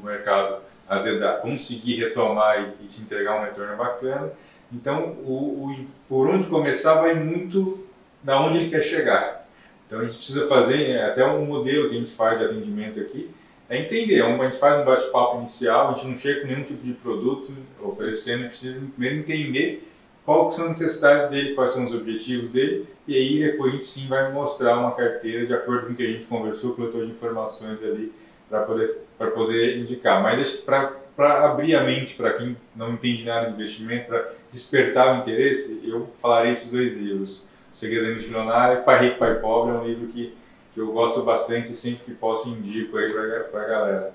[0.02, 4.32] mercado azedar, conseguir retomar e, e te entregar um retorno bacana.
[4.72, 7.86] Então, o, o, por onde começar vai muito
[8.22, 9.46] da onde ele quer chegar.
[9.86, 13.00] Então, a gente precisa fazer, é, até um modelo que a gente faz de atendimento
[13.00, 13.30] aqui,
[13.70, 14.18] é entender.
[14.18, 16.92] É a gente faz um bate-papo inicial, a gente não chega com nenhum tipo de
[16.92, 19.88] produto oferecendo, precisa primeiro entender
[20.26, 23.88] quais são as necessidades dele, quais são os objetivos dele, e aí depois a gente
[23.88, 27.12] sim vai mostrar uma carteira de acordo com o que a gente conversou, coletou de
[27.12, 28.12] informações ali
[28.48, 28.98] para poder,
[29.34, 30.22] poder indicar.
[30.22, 35.20] Mas para abrir a mente para quem não entende nada de investimento, para despertar o
[35.20, 37.48] interesse, eu falarei esses dois livros.
[37.72, 40.34] O Segredo da Mente Milionária e Pai Rico, Pai Pobre é um livro que
[40.80, 44.14] eu gosto bastante e sempre que posso indico aí para a galera.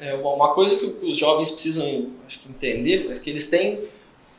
[0.00, 3.84] É uma coisa que os jovens precisam acho que entender, mas que eles têm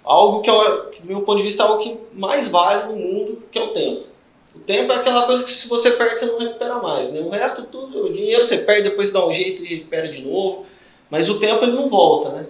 [0.04, 3.00] algo que, é, que, do meu ponto de vista, é algo que mais vale no
[3.00, 4.06] mundo, que é o tempo.
[4.56, 7.14] O tempo é aquela coisa que se você perde, você não recupera mais.
[7.14, 7.22] Né?
[7.22, 10.24] O resto, tudo, o dinheiro você perde, depois você dá um jeito e recupera de
[10.24, 10.66] novo.
[11.10, 12.30] Mas o tempo ele não volta.
[12.30, 12.46] Né?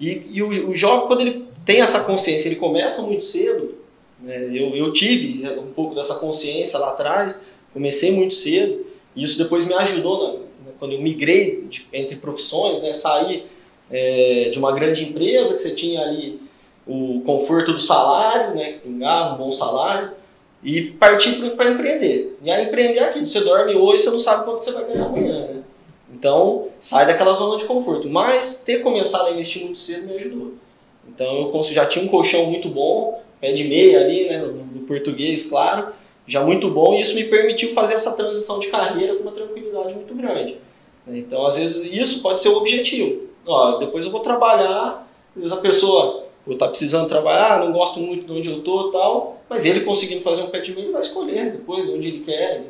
[0.00, 3.74] E, e o, o jovem, quando ele tem essa consciência, ele começa muito cedo.
[4.20, 4.44] Né?
[4.44, 7.44] Eu, eu tive um pouco dessa consciência lá atrás
[7.74, 12.80] Comecei muito cedo e isso depois me ajudou na, quando eu migrei de, entre profissões,
[12.80, 13.44] né, saí
[13.90, 16.40] é, de uma grande empresa que você tinha ali
[16.86, 20.12] o conforto do salário, né, tem um bom salário,
[20.62, 22.38] e partir para empreender.
[22.42, 25.04] E aí empreender é aqui, você dorme hoje, você não sabe quanto você vai ganhar
[25.04, 25.62] amanhã, né?
[26.12, 28.08] Então, sai daquela zona de conforto.
[28.08, 30.54] Mas ter começado a investir muito cedo me ajudou.
[31.06, 35.44] Então, eu já tinha um colchão muito bom, pé de meia ali, né, no português,
[35.44, 35.88] claro,
[36.26, 39.94] já muito bom, e isso me permitiu fazer essa transição de carreira com uma tranquilidade
[39.94, 40.58] muito grande.
[41.06, 43.24] Então, às vezes, isso pode ser o objetivo.
[43.46, 45.06] Ó, depois eu vou trabalhar,
[45.36, 49.42] às vezes a pessoa está precisando trabalhar, não gosto muito de onde eu estou tal,
[49.48, 52.64] mas ele conseguindo fazer um pet ele vai escolher depois onde ele quer.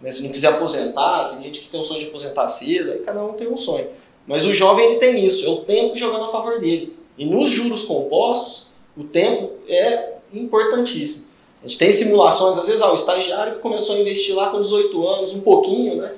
[0.00, 0.10] Né?
[0.10, 3.24] Se não quiser aposentar, tem gente que tem o sonho de aposentar cedo, aí cada
[3.24, 3.88] um tem um sonho.
[4.26, 6.96] Mas o jovem ele tem isso, é o tempo jogando a favor dele.
[7.16, 11.27] E nos juros compostos, o tempo é importantíssimo.
[11.62, 14.60] A gente tem simulações, às vezes, ó, o estagiário que começou a investir lá com
[14.60, 16.12] 18 anos, um pouquinho, né?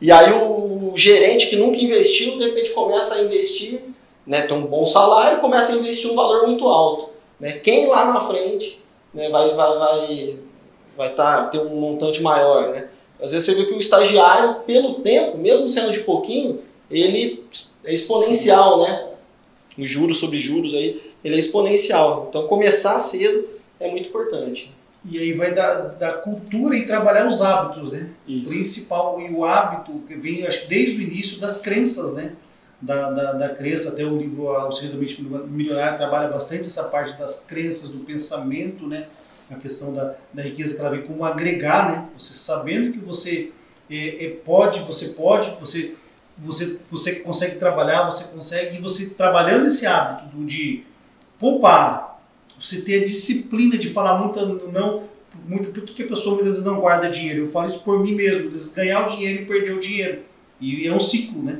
[0.00, 3.80] E aí o, gerente que nunca investiu, de repente começa a investir,
[4.26, 7.10] né, tem um bom salário, começa a investir um valor muito alto.
[7.38, 7.52] Né?
[7.52, 8.80] Quem lá na frente
[9.12, 10.38] né, vai vai vai
[10.96, 12.88] vai tá, ter um montante maior, né?
[13.20, 17.44] Às vezes você vê que o estagiário, pelo tempo, mesmo sendo de pouquinho, ele
[17.84, 19.08] é exponencial, né?
[19.78, 22.26] Os juros sobre juros aí, ele é exponencial.
[22.28, 23.48] Então começar cedo
[23.80, 24.72] é muito importante.
[25.04, 28.10] E aí vai da, da cultura e trabalhar os hábitos, né?
[28.26, 28.46] Isso.
[28.46, 32.32] O principal, e o hábito que vem, acho que desde o início, das crenças, né?
[32.80, 37.18] Da, da, da crença, até o livro O Segredo do Milionário trabalha bastante essa parte
[37.18, 39.06] das crenças, do pensamento, né?
[39.50, 42.08] A questão da, da riqueza que ela vem como agregar, né?
[42.18, 43.52] Você sabendo que você
[43.90, 45.94] é, é, pode, você pode, você,
[46.38, 50.84] você, você consegue trabalhar, você consegue, e você trabalhando esse hábito de
[51.38, 52.13] poupar,
[52.60, 55.14] você ter a disciplina de falar muito não
[55.46, 57.42] muito, por que, a pessoa muitas vezes não guarda dinheiro?
[57.42, 60.22] Eu falo isso por mim mesmo, ganhar o dinheiro e perder o dinheiro.
[60.60, 61.58] E é um ciclo, né?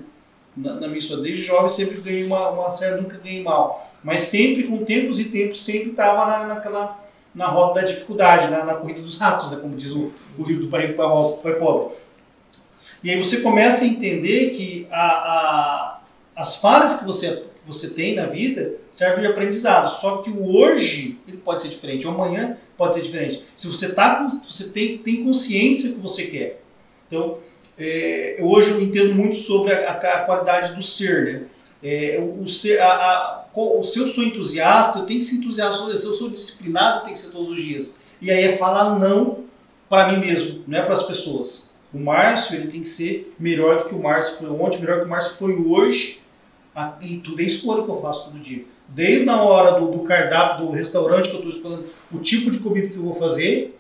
[0.56, 3.92] Na, na minha história, desde jovem sempre ganhei uma, uma série, nunca ganhei mal.
[4.02, 8.64] Mas sempre, com tempos e tempos, sempre estava na, naquela, na roda da dificuldade, na,
[8.64, 9.58] na corrida dos ratos, né?
[9.60, 11.96] como diz o, o livro do Pai Rico, Pai Pobre.
[13.02, 16.00] E aí você começa a entender que a, a,
[16.36, 19.88] as falhas que você, você tem na vida servem de aprendizado.
[19.88, 23.42] Só que o hoje ele pode ser diferente, o amanhã pode ser diferente.
[23.56, 26.62] Se você tá, você tem, tem consciência do que você quer.
[27.06, 27.38] Então,
[27.78, 31.42] é, hoje eu entendo muito sobre a, a qualidade do ser, né?
[31.82, 33.44] É, o, ser, a, a,
[33.82, 35.98] se eu sou entusiasta, eu tenho que ser entusiasta.
[35.98, 37.98] Se eu sou disciplinado, eu tenho que ser todos os dias.
[38.22, 39.44] E aí é falar não
[39.88, 41.74] para mim mesmo, não é para as pessoas.
[41.92, 45.00] O Márcio ele tem que ser melhor do que o Márcio foi ontem, melhor do
[45.02, 46.23] que o Márcio foi hoje.
[47.00, 48.64] E tudo é escolha que eu faço todo dia.
[48.88, 52.58] Desde a hora do, do cardápio do restaurante que eu estou escolhendo o tipo de
[52.58, 53.78] comida que eu vou fazer,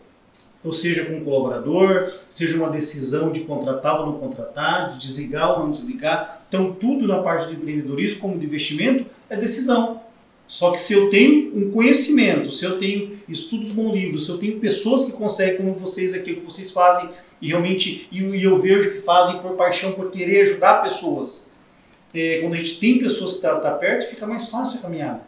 [0.64, 5.52] ou seja, com um colaborador, seja uma decisão de contratar ou não contratar, de desligar
[5.52, 6.42] ou não desligar.
[6.48, 10.00] Então, tudo na parte de empreendedorismo, como de investimento, é decisão.
[10.48, 14.38] Só que se eu tenho um conhecimento, se eu tenho estudos bons livros, se eu
[14.38, 17.10] tenho pessoas que conseguem, como vocês aqui, que vocês fazem,
[17.42, 21.52] e realmente e eu vejo que fazem por paixão, por querer ajudar pessoas.
[22.14, 24.82] É, quando a gente tem pessoas que estão tá, tá perto, fica mais fácil a
[24.82, 25.22] caminhada.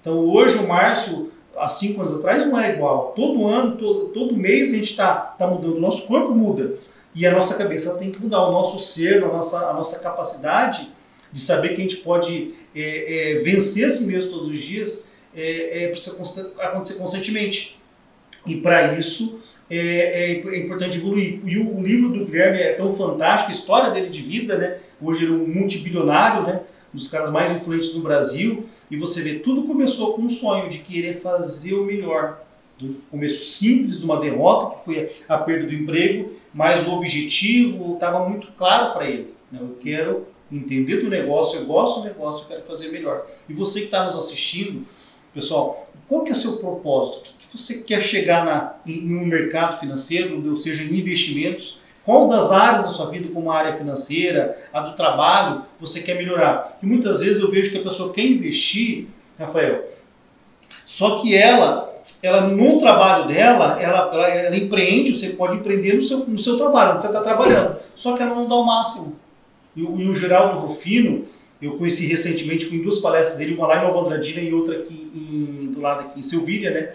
[0.00, 3.12] Então hoje o Márcio há cinco anos atrás não é igual.
[3.16, 5.76] Todo ano, todo, todo mês a gente está tá mudando.
[5.76, 6.74] O nosso corpo muda.
[7.14, 8.46] E a nossa cabeça tem que mudar.
[8.46, 10.88] O nosso ser, a nossa, a nossa capacidade
[11.32, 15.10] de saber que a gente pode é, é, vencer a si mesmo todos os dias
[15.34, 17.78] é, é precisa acontecer constantemente.
[18.46, 21.40] E para isso é, é, é, importante evoluir.
[21.44, 24.78] E o, o, livro do Guilherme é tão fantástico, a história dele de vida, né?
[25.00, 26.62] Hoje ele é um multibilionário, né?
[26.92, 28.66] Um dos caras mais influentes do Brasil.
[28.90, 32.42] E você vê, tudo começou com um sonho de querer fazer o melhor.
[32.78, 37.94] Do começo simples, de uma derrota, que foi a, perda do emprego, mas o objetivo
[37.94, 39.34] estava muito claro para ele.
[39.50, 39.58] Né?
[39.60, 43.26] Eu quero entender do negócio, eu gosto do negócio, eu quero fazer melhor.
[43.48, 44.86] E você que está nos assistindo,
[45.34, 47.18] pessoal, qual que é o seu propósito?
[47.18, 51.80] O que, que você quer chegar na, no mercado financeiro, ou seja, em investimentos?
[52.08, 56.16] Qual das áreas da sua vida, como a área financeira, a do trabalho, você quer
[56.16, 56.78] melhorar?
[56.82, 59.84] E muitas vezes eu vejo que a pessoa quer investir, Rafael,
[60.86, 66.02] só que ela, ela no trabalho dela, ela, ela, ela empreende, você pode empreender no
[66.02, 69.14] seu, no seu trabalho, onde você está trabalhando, só que ela não dá o máximo.
[69.76, 71.26] E, o, e o Geraldo Rufino,
[71.60, 74.78] eu conheci recentemente, fui em duas palestras dele, uma lá em Nova Andradina e outra
[74.78, 76.94] aqui em, do lado aqui em Silvíria, né,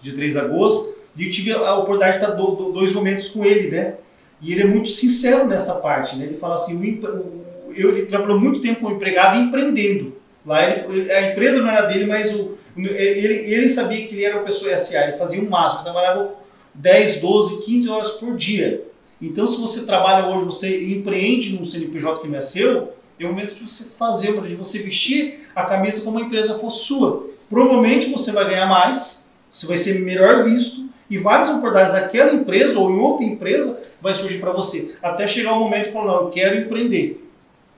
[0.00, 3.28] de 3 de agosto, e eu tive a oportunidade de estar do, do, dois momentos
[3.30, 3.96] com ele, né,
[4.42, 6.24] e ele é muito sincero nessa parte, né?
[6.24, 7.42] Ele fala assim, o,
[7.74, 10.16] eu, ele trabalhou muito tempo como empregado empreendendo.
[10.44, 14.36] Lá ele, a empresa não era dele, mas o, ele, ele sabia que ele era
[14.36, 16.34] uma pessoa SA, ele fazia o um máximo, trabalhava
[16.74, 18.84] 10, 12, 15 horas por dia.
[19.20, 23.28] Então, se você trabalha hoje, você empreende num CNPJ que não é seu, é o
[23.28, 27.30] momento de você fazer, de você vestir a camisa como a empresa fosse sua.
[27.48, 30.81] Provavelmente você vai ganhar mais, você vai ser melhor visto,
[31.12, 34.94] e várias oportunidades daquela empresa ou em outra empresa vai surgir para você.
[35.02, 37.22] Até chegar o momento de falar, não, eu quero empreender.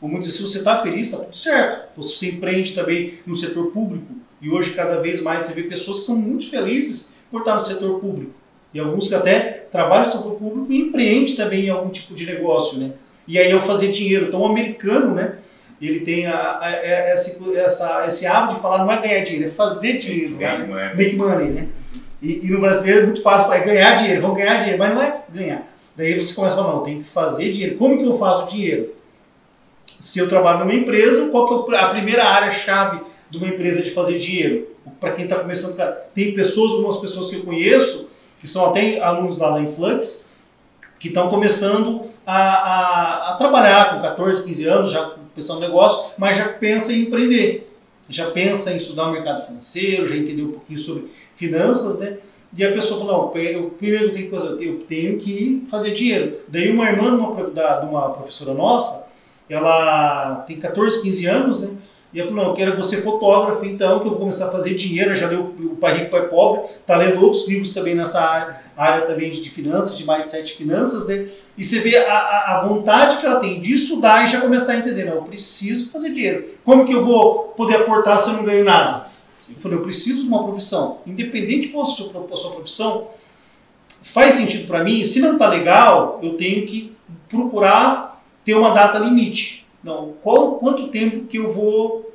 [0.01, 1.89] Como dizer, se você está feliz, está tudo certo.
[1.97, 4.07] Você empreende também no setor público.
[4.41, 7.65] E hoje, cada vez mais, você vê pessoas que são muito felizes por estar no
[7.65, 8.31] setor público.
[8.73, 12.27] E alguns que até trabalham no setor público e empreendem também em algum tipo de
[12.27, 12.93] negócio, né?
[13.27, 14.27] E aí eu fazer dinheiro.
[14.29, 15.39] Então, o americano, né?
[15.83, 19.49] Ele tem a, a, a, essa, essa, esse hábito de falar, não é ganhar dinheiro,
[19.49, 20.37] é fazer dinheiro.
[20.37, 20.67] Make né?
[20.67, 20.95] money.
[20.95, 21.69] Make money, né?
[22.25, 25.03] E, e, no brasileiro é muito fácil, é ganhar dinheiro, vão ganhar dinheiro, mas não
[25.03, 25.69] é ganhar.
[25.95, 27.77] Daí você começa a falar, não, tem que fazer dinheiro.
[27.77, 28.95] Como que eu faço dinheiro?
[29.87, 33.91] Se eu trabalho numa empresa, qual que é a primeira área-chave de uma empresa de
[33.91, 34.69] fazer dinheiro?
[34.99, 35.77] Para quem está começando,
[36.15, 38.09] tem pessoas, algumas pessoas que eu conheço,
[38.41, 40.31] que são até alunos lá da Influx,
[40.99, 46.13] que estão começando a, a, a, trabalhar com 14, 15 anos, já pensando no negócio,
[46.17, 47.74] mas já pensa em empreender.
[48.09, 52.19] Já pensa em estudar o mercado financeiro, já entendeu um pouquinho sobre finanças, né?
[52.57, 55.93] E a pessoa falou, não, eu, primeiro eu tenho, que fazer, eu tenho que fazer
[55.93, 56.39] dinheiro.
[56.47, 59.11] Daí uma irmã de uma, da, de uma professora nossa,
[59.49, 61.71] ela tem 14, 15 anos, né?
[62.13, 64.75] E ela falou, não, eu quero você fotógrafa, então, que eu vou começar a fazer
[64.75, 65.17] dinheiro.
[65.17, 69.05] Já leu o Pai Rico, Pai Pobre, está lendo outros livros também nessa área, área
[69.05, 71.27] também de finanças, de mindset de finanças, né?
[71.57, 74.77] E você vê a, a, vontade que ela tem de estudar e já começar a
[74.77, 76.45] entender, não, eu preciso fazer dinheiro.
[76.65, 79.07] Como que eu vou poder aportar se eu não ganho nada?
[79.49, 80.99] Eu falei, eu preciso de uma profissão.
[81.07, 83.09] Independente de qual seja a sua profissão,
[84.03, 85.05] faz sentido para mim.
[85.05, 86.95] Se não está legal, eu tenho que
[87.29, 89.65] procurar ter uma data limite.
[89.83, 92.11] Não, qual, quanto tempo que eu vou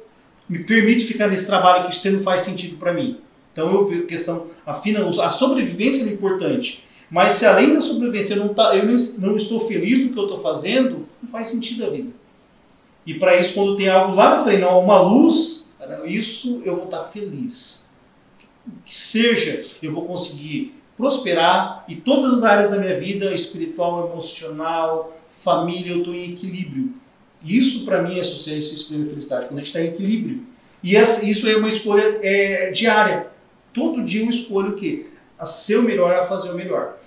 [0.50, 3.20] me permite ficar nesse trabalho que isso não faz sentido para mim?
[3.54, 6.84] Então eu vejo a questão, a, a sobrevivência é importante.
[7.10, 10.24] Mas se além da sobrevivência eu não, tá, eu não estou feliz no que eu
[10.24, 12.12] estou fazendo, não faz sentido a vida.
[13.05, 15.70] E para isso, quando tem algo lá na frente, não, uma luz,
[16.05, 17.91] isso eu vou estar tá feliz.
[18.86, 25.18] Que seja, eu vou conseguir prosperar e todas as áreas da minha vida, espiritual, emocional,
[25.39, 26.93] família, eu estou em equilíbrio.
[27.43, 30.43] Isso para mim é sucesso, mim é felicidade, quando a gente está em equilíbrio.
[30.84, 33.28] E isso é uma escolha é, diária.
[33.74, 35.07] Todo dia eu escolho o quê?
[35.40, 36.98] A ser o melhor, a fazer o melhor.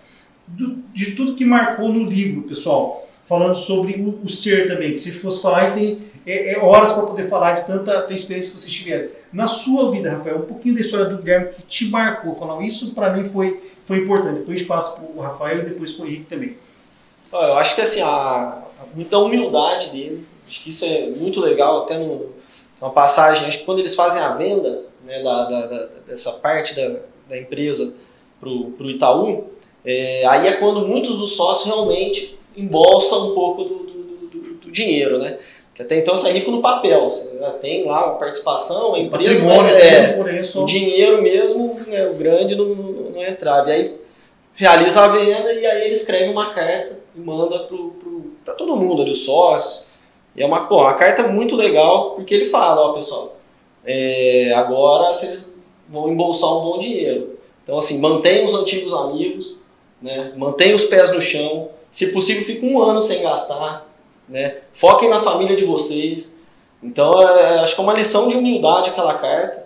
[0.47, 4.99] Do, de tudo que marcou no livro, pessoal, falando sobre o, o ser também, que
[4.99, 8.61] se fosse falar, tem é, é horas para poder falar de tanta, tanta experiência que
[8.61, 9.09] vocês tiveram.
[9.33, 12.95] Na sua vida, Rafael, um pouquinho da história do Guilherme que te marcou, falando isso
[12.95, 14.41] para mim foi, foi importante.
[14.41, 16.57] Depois passa para o Rafael e depois para o Henrique também.
[17.33, 18.63] Eu acho que assim, a,
[18.95, 22.31] muita humildade dele, acho que isso é muito legal, até no,
[22.81, 26.75] uma passagem, acho que quando eles fazem a venda né, da, da, da, dessa parte
[26.75, 26.97] da,
[27.29, 27.97] da empresa
[28.43, 29.45] para o Itaú,
[29.85, 34.71] é, aí é quando muitos dos sócios realmente embolsam um pouco do, do, do, do
[34.71, 35.39] dinheiro, né?
[35.75, 37.31] Que até então você é rico no papel, você
[37.61, 40.19] tem lá uma participação, a empresa, mas é,
[40.55, 43.71] o dinheiro mesmo, né, o grande não, não, não entrava.
[43.71, 43.97] E aí
[44.55, 47.67] realiza a venda e aí ele escreve uma carta e manda
[48.45, 49.87] para todo mundo ali, os sócios.
[50.37, 53.37] E é uma, pô, uma carta muito legal, porque ele fala, ó pessoal,
[53.85, 57.39] é, agora vocês vão embolsar um bom dinheiro.
[57.63, 59.57] Então assim, mantenha os antigos amigos,
[60.01, 63.89] né, mantenha os pés no chão, se possível fica um ano sem gastar,
[64.29, 66.37] né, foquem na família de vocês.
[66.83, 69.63] Então é, acho que é uma lição de humildade aquela carta.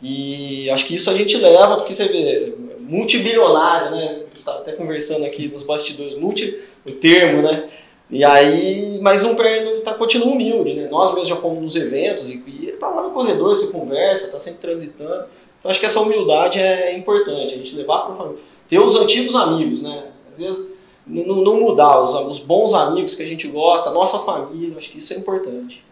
[0.00, 4.22] E acho que isso a gente leva, porque você vê, multibilionário, né?
[4.48, 7.68] estava até conversando aqui nos bastidores, multi, o termo, né?
[8.10, 10.88] E aí, mas não, não tá, continua humilde, né?
[10.90, 14.32] Nós mesmos já fomos nos eventos e, e ele tá lá no corredor, você conversa,
[14.32, 15.26] tá sempre transitando.
[15.58, 18.40] Então acho que essa humildade é importante, a gente levar para família.
[18.68, 20.12] Ter os antigos amigos, né?
[20.30, 24.18] Às vezes não, não mudar, os, os bons amigos que a gente gosta, a nossa
[24.20, 25.84] família, acho que isso é importante.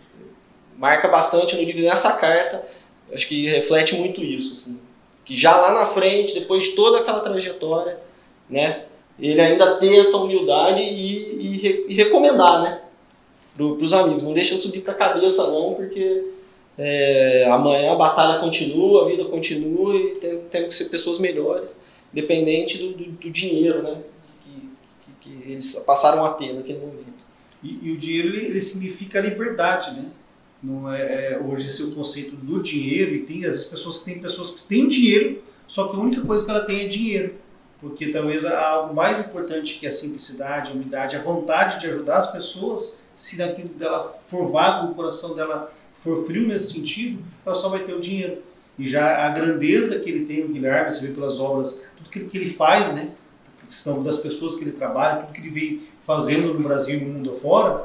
[0.77, 2.67] Marca bastante no livro, nessa carta,
[3.12, 4.79] acho que reflete muito isso, assim.
[5.25, 7.99] Que já lá na frente, depois de toda aquela trajetória,
[8.49, 8.85] né?
[9.19, 12.83] Ele ainda ter essa humildade e, e, e recomendar, né?
[13.57, 14.23] Para os amigos.
[14.23, 16.23] Não deixa subir para a cabeça, não, porque
[16.79, 21.70] é, amanhã a batalha continua, a vida continua e tem, temos que ser pessoas melhores,
[22.12, 24.03] independente do, do, do dinheiro, né?
[24.45, 27.24] Que, que, que, eles passaram a ter naquele momento.
[27.62, 30.11] E, e o dinheiro ele, ele, significa liberdade, né?
[30.62, 34.05] Não é, é, hoje esse é o conceito do dinheiro e tem as pessoas que
[34.07, 37.35] têm pessoas que têm dinheiro, só que a única coisa que ela tem é dinheiro
[37.81, 42.33] porque talvez algo mais importante que a simplicidade, a humildade, a vontade de ajudar as
[42.33, 45.72] pessoas, se daquilo dela for vago, o coração dela
[46.07, 48.38] for frio nesse sentido, ela só vai ter o dinheiro.
[48.78, 52.36] E já a grandeza que ele tem, o Guilherme, você vê pelas obras, tudo que,
[52.36, 53.11] ele faz, né?
[53.64, 57.14] Questão das pessoas que ele trabalha, tudo que ele vem fazendo no Brasil e no
[57.14, 57.84] mundo afora,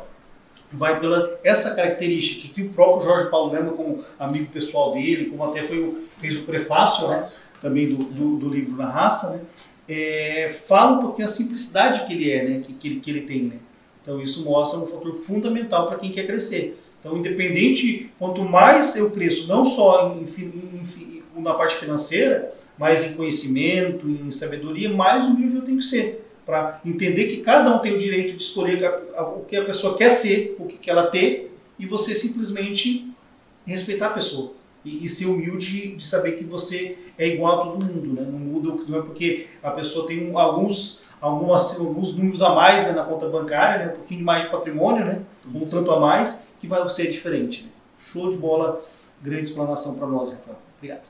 [0.72, 5.43] vai pela essa característica que o próprio Jorge Paulo lembra como amigo pessoal dele, como
[5.43, 7.30] até foi o, fez o prefácio né,
[7.61, 9.45] também do, do, do livro Na Raça, né?
[9.88, 12.61] é, fala um pouquinho a simplicidade que ele é, né?
[12.65, 13.43] que, que, que ele tem.
[13.43, 13.55] Né?
[14.01, 16.81] Então isso mostra um fator fundamental para quem quer crescer.
[17.02, 23.04] Então, independente, quanto mais eu cresço, não só em, em, em, na parte financeira, mas
[23.04, 26.24] em conhecimento, em sabedoria, mais humilde eu tenho que ser.
[26.45, 28.84] Para entender que cada um tem o direito de escolher
[29.18, 33.12] o que a pessoa quer ser, o que quer ela ter, e você simplesmente
[33.66, 37.86] respeitar a pessoa e, e, ser humilde de saber que você é igual a todo
[37.86, 38.28] mundo, né?
[38.30, 42.93] Não muda, não é porque a pessoa tem alguns, algumas, alguns números a mais né,
[42.93, 43.93] na conta bancária, né?
[43.93, 45.22] um pouquinho mais de patrimônio, né?
[45.54, 47.64] Um tanto a mais, que vai ser diferente.
[47.64, 47.70] Né?
[48.14, 48.86] Show de bola,
[49.22, 50.59] grande explanação para nós, Rafael.
[50.78, 51.09] Obrigado.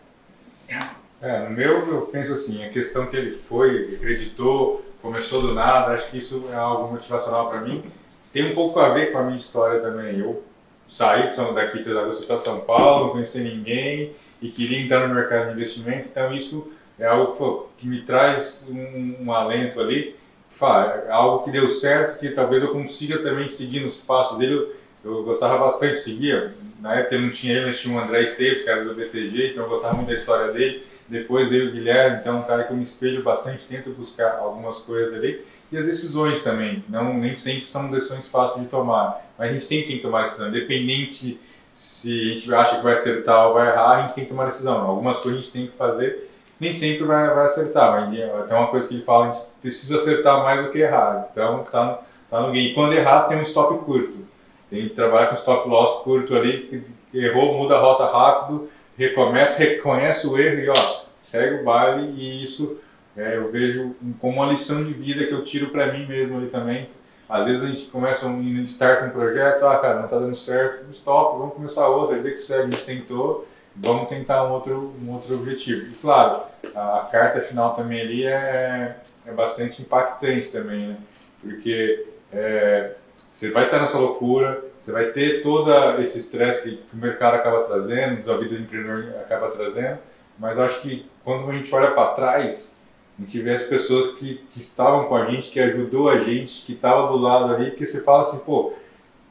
[1.21, 5.91] É, no meu, eu penso assim, a questão que ele foi, acreditou, começou do nada,
[5.91, 7.83] acho que isso é algo motivacional para mim.
[8.31, 10.19] Tem um pouco a ver com a minha história também.
[10.19, 10.41] Eu
[10.89, 15.07] saí de São, daqui de Agosto para São Paulo, não conhecia ninguém e queria entrar
[15.07, 19.79] no mercado de investimento, então isso é algo pô, que me traz um, um alento
[19.79, 20.15] ali,
[20.55, 24.67] fala, é algo que deu certo, que talvez eu consiga também seguir nos passos dele.
[25.03, 26.53] Eu, gostava bastante, seguia.
[26.79, 29.63] Na época não tinha ele, mas tinha o André Esteves, que era do BTG, então
[29.63, 30.83] eu gostava muito da história dele.
[31.07, 34.37] Depois veio o Guilherme, então é um cara que eu me espelho bastante, tento buscar
[34.37, 36.83] algumas coisas ali e as decisões também.
[36.87, 40.23] Não, nem sempre são decisões fáceis de tomar, mas a gente sempre tem que tomar
[40.23, 41.39] decisão, independente
[41.73, 44.45] se a gente acha que vai acertar ou vai errar, a gente tem que tomar
[44.45, 44.77] decisão.
[44.77, 46.29] Algumas coisas a gente tem que fazer,
[46.59, 48.09] nem sempre vai, vai acertar, mas
[48.47, 51.29] tem uma coisa que ele fala, a gente precisa acertar mais do que errar.
[51.31, 52.69] Então tá tá no game.
[52.71, 54.25] E quando errar, tem um stop curto.
[54.71, 56.81] Tem que trabalhar com stop loss curto ali,
[57.13, 62.41] errou, muda a rota rápido, recomeça, reconhece o erro e ó, segue o baile e
[62.41, 62.79] isso
[63.17, 66.47] é, eu vejo como uma lição de vida que eu tiro para mim mesmo ali
[66.47, 66.89] também.
[67.27, 70.89] Às vezes a gente começa um start um projeto, ah cara, não está dando certo,
[70.91, 73.45] stop, vamos começar outro, vê que segue, a gente tentou,
[73.75, 75.91] vamos tentar um outro, um outro objetivo.
[75.91, 76.43] E claro,
[76.73, 78.95] a carta final também ali é,
[79.25, 80.97] é bastante impactante também, né?
[81.41, 82.91] Porque é,
[83.31, 85.71] você vai estar nessa loucura, você vai ter todo
[86.01, 89.99] esse estresse que, que, o mercado acaba trazendo, a vida do empreendedor acaba trazendo,
[90.37, 92.77] mas acho que quando a gente olha para trás,
[93.17, 96.65] a gente vê as pessoas que, que estavam com a gente, que ajudou a gente,
[96.65, 98.73] que estava do lado ali, que você fala assim, pô,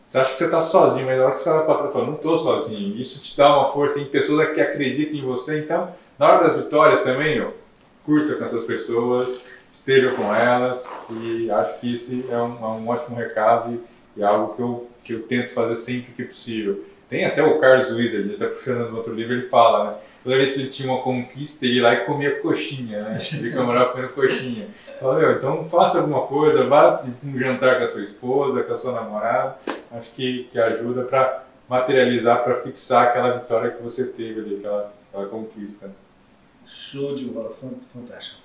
[0.09, 2.07] você acha que você está sozinho, mas na hora que você olha para trás, fala,
[2.07, 5.93] não estou sozinho, isso te dá uma força, tem pessoas que acreditam em você, então,
[6.19, 7.49] na hora das vitórias também, ó,
[8.05, 12.89] curta com essas pessoas, esteja com elas, e acho que esse é um, é um
[12.89, 13.81] ótimo recado
[14.17, 16.85] e, e algo que eu, que eu tento fazer sempre que possível.
[17.09, 19.97] Tem até o Carlos Wizard, até puxando no outro livro, ele fala, né?
[20.23, 23.19] Toda vez que ele tinha uma conquista, ele ia lá e comia coxinha, né?
[23.33, 24.69] Ele camarada comendo coxinha.
[25.01, 28.77] Fala, meu, então faça alguma coisa, vá um jantar com a sua esposa, com a
[28.77, 29.57] sua namorada.
[29.91, 34.93] Acho que, que ajuda para materializar, para fixar aquela vitória que você teve ali, aquela,
[35.09, 35.91] aquela conquista.
[36.67, 37.53] Show de bola,
[37.93, 38.41] fantástico.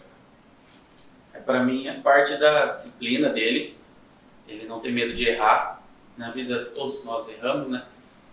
[1.33, 3.75] É, para mim, é parte da disciplina dele.
[4.47, 5.83] Ele não tem medo de errar.
[6.17, 7.85] Na vida, todos nós erramos, né?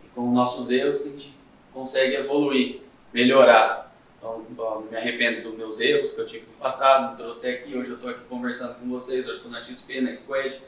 [0.05, 1.35] E com nossos erros, a gente
[1.73, 2.81] consegue evoluir
[3.13, 3.93] melhorar.
[4.19, 7.55] Então, não me arrependo dos meus erros que eu tive no passado, me trouxe até
[7.55, 7.77] aqui.
[7.77, 10.61] Hoje eu estou aqui conversando com vocês, hoje estou na XP, na Squad.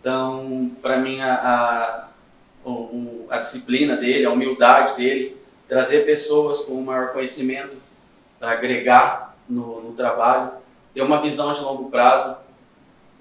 [0.00, 2.08] Então, para mim, a, a,
[3.30, 5.34] a disciplina dele, a humildade dele,
[5.66, 7.76] trazer pessoas com maior conhecimento
[8.38, 10.52] para agregar no, no trabalho,
[10.92, 12.36] ter uma visão de longo prazo.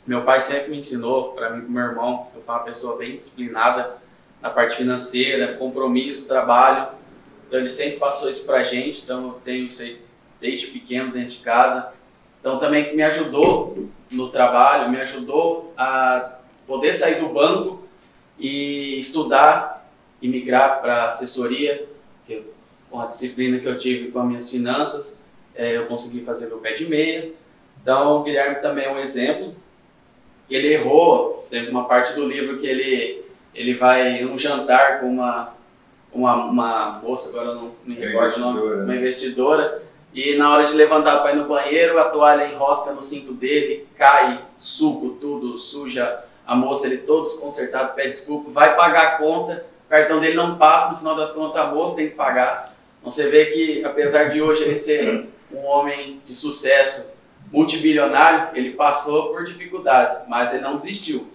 [0.06, 3.14] Meu pai sempre me ensinou, para mim e meu irmão, eu sou uma pessoa bem
[3.14, 3.98] disciplinada
[4.42, 6.88] na parte financeira, compromisso, trabalho
[7.54, 10.02] então ele sempre passou isso pra gente, então eu tenho isso aí
[10.42, 11.94] desde pequeno dentro de casa.
[12.40, 17.88] Então também me ajudou no trabalho, me ajudou a poder sair do banco
[18.40, 19.88] e estudar
[20.20, 21.88] e migrar para assessoria,
[22.26, 22.42] que
[22.90, 25.22] com a disciplina que eu tive com as minhas finanças,
[25.54, 27.34] é, eu consegui fazer meu pé de meia.
[27.80, 29.56] Então o Guilherme também é um exemplo.
[30.50, 35.54] Ele errou, tem uma parte do livro que ele, ele vai um jantar com uma
[36.14, 38.98] uma, uma moça, agora eu não me recordo o nome, uma né?
[38.98, 39.82] investidora,
[40.14, 43.88] e na hora de levantar para ir no banheiro, a toalha enrosca no cinto dele,
[43.98, 49.66] cai, suco, tudo, suja a moça, ele todo desconcertado, pede desculpa, vai pagar a conta,
[49.88, 52.76] o cartão dele não passa, no final das contas a moça tem que pagar.
[53.00, 57.12] Então você vê que, apesar de hoje ele ser um homem de sucesso,
[57.54, 61.28] multibilionário, ele passou por dificuldades, mas ele não desistiu.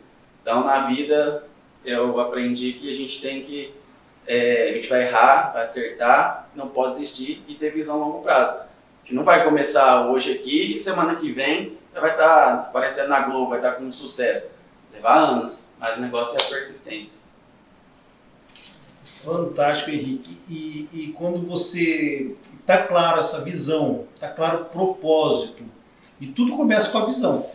[0.42, 1.44] Então na vida
[1.84, 3.72] eu aprendi que a gente tem que
[4.26, 8.20] é, a gente vai errar, vai acertar, não pode desistir e ter visão a longo
[8.20, 8.58] prazo.
[8.58, 13.08] A gente não vai começar hoje aqui e semana que vem vai estar tá aparecendo
[13.08, 14.56] na Globo, vai estar tá com sucesso.
[14.92, 17.20] Levar anos, mas o negócio é a persistência.
[19.04, 20.38] Fantástico, Henrique.
[20.48, 25.62] E, e quando você está claro essa visão, está claro o propósito,
[26.20, 27.46] e tudo começa com a visão.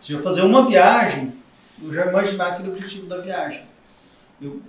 [0.00, 1.32] Se eu fazer uma viagem,
[1.82, 3.64] eu já imaginar aquele objetivo da viagem.
[4.40, 4.60] Eu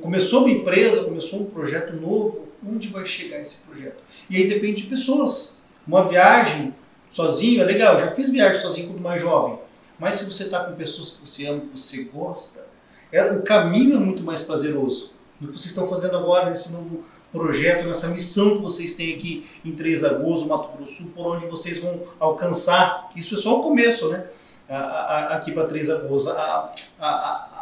[0.00, 4.02] Começou uma empresa, começou um projeto novo, onde vai chegar esse projeto?
[4.30, 5.62] E aí depende de pessoas.
[5.86, 6.74] Uma viagem
[7.10, 9.58] sozinho é legal, eu já fiz viagem sozinho quando mais jovem,
[9.98, 12.66] mas se você está com pessoas que você ama, que você gosta,
[13.12, 17.04] é, o caminho é muito mais prazeroso do que vocês estão fazendo agora nesse novo
[17.34, 21.78] projeto, nessa missão que vocês têm aqui em Três Lagoas, Mato Grosso, por onde vocês
[21.78, 23.10] vão alcançar.
[23.16, 24.24] Isso é só o começo, né?
[24.68, 26.28] Aqui para Três Lagoas.
[26.28, 26.72] A,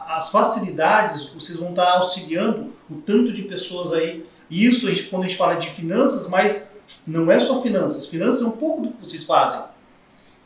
[0.08, 4.26] as facilidades, vocês vão estar auxiliando o tanto de pessoas aí.
[4.50, 6.74] E isso, a gente, quando a gente fala de finanças, mas
[7.06, 8.06] não é só finanças.
[8.06, 9.62] Finanças é um pouco do que vocês fazem.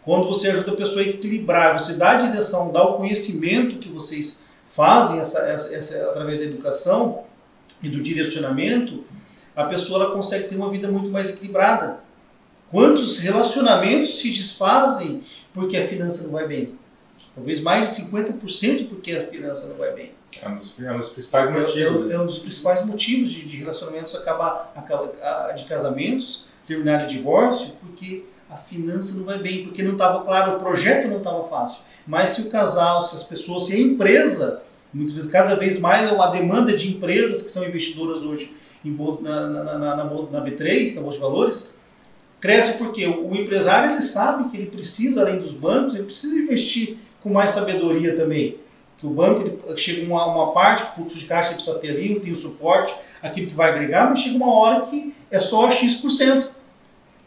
[0.05, 3.89] Quando você ajuda a pessoa a equilibrar, você dá a direção, dá o conhecimento que
[3.89, 7.25] vocês fazem essa, essa, essa, através da educação
[7.83, 9.05] e do direcionamento,
[9.57, 12.01] a pessoa ela consegue ter uma vida muito mais equilibrada.
[12.71, 16.79] Quantos relacionamentos se desfazem porque a finança não vai bem?
[17.35, 20.13] Talvez mais de 50% porque a finança não vai bem.
[20.43, 21.77] É um dos, é um dos principais motivos.
[21.77, 27.07] É, é, um dos principais motivos de, de relacionamentos acabar, acabar, de casamentos terminar em
[27.07, 31.49] divórcio, porque a finança não vai bem, porque não estava claro, o projeto não estava
[31.49, 31.83] fácil.
[32.07, 36.09] Mas se o casal, se as pessoas, se a empresa, muitas vezes cada vez mais
[36.09, 38.55] é uma demanda de empresas que são investidoras hoje
[38.87, 41.81] em, na, na, na, na, na B3, na Bolsa de Valores,
[42.41, 46.97] cresce porque o empresário ele sabe que ele precisa, além dos bancos, ele precisa investir
[47.23, 48.59] com mais sabedoria também.
[48.99, 52.19] Que o banco ele, chega uma, uma parte, o fluxo de caixa precisa ter ali,
[52.21, 56.49] tem o suporte, aquilo que vai agregar, mas chega uma hora que é só X%.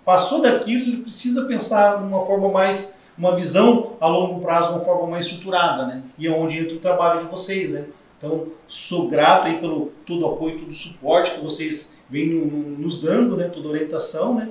[0.05, 4.85] passou daquilo, ele precisa pensar de uma forma mais, uma visão a longo prazo, uma
[4.85, 6.01] forma mais estruturada, né?
[6.17, 7.85] E é onde entra o trabalho de vocês, né?
[8.19, 13.01] Então, sou grato aí pelo todo o apoio, todo o suporte que vocês vêm nos
[13.01, 13.47] dando, né?
[13.47, 14.49] Toda orientação, né?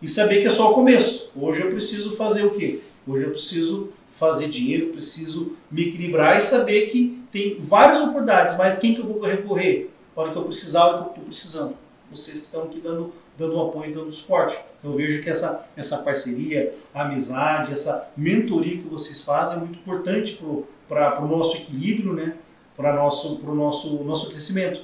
[0.00, 1.30] E saber que é só o começo.
[1.36, 2.80] Hoje eu preciso fazer o quê?
[3.06, 8.78] Hoje eu preciso fazer dinheiro, preciso me equilibrar e saber que tem várias oportunidades, mas
[8.78, 9.90] quem que eu vou recorrer?
[10.16, 11.76] A hora que eu precisar, a hora que eu estou precisando.
[12.10, 14.58] Vocês que estão aqui dando, dando apoio, dando suporte.
[14.78, 19.78] Então eu vejo que essa, essa parceria, amizade, essa mentoria que vocês fazem é muito
[19.78, 20.42] importante
[20.88, 22.36] para o nosso equilíbrio, né?
[22.76, 24.80] Para o nosso, pro nosso, nosso crescimento.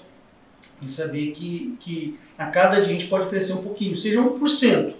[0.81, 4.95] E saber que, que a cada dia a gente pode crescer um pouquinho, seja 1%.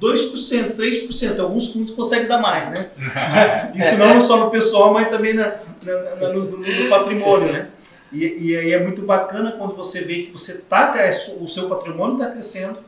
[0.00, 2.90] 2%, 3%, alguns fundos conseguem dar mais, né?
[3.76, 7.68] Isso não só no pessoal, mas também na, na, na no, no, patrimônio, né?
[8.10, 11.68] E, e aí é muito bacana quando você vê que você tá, é, o seu
[11.68, 12.78] patrimônio está crescendo,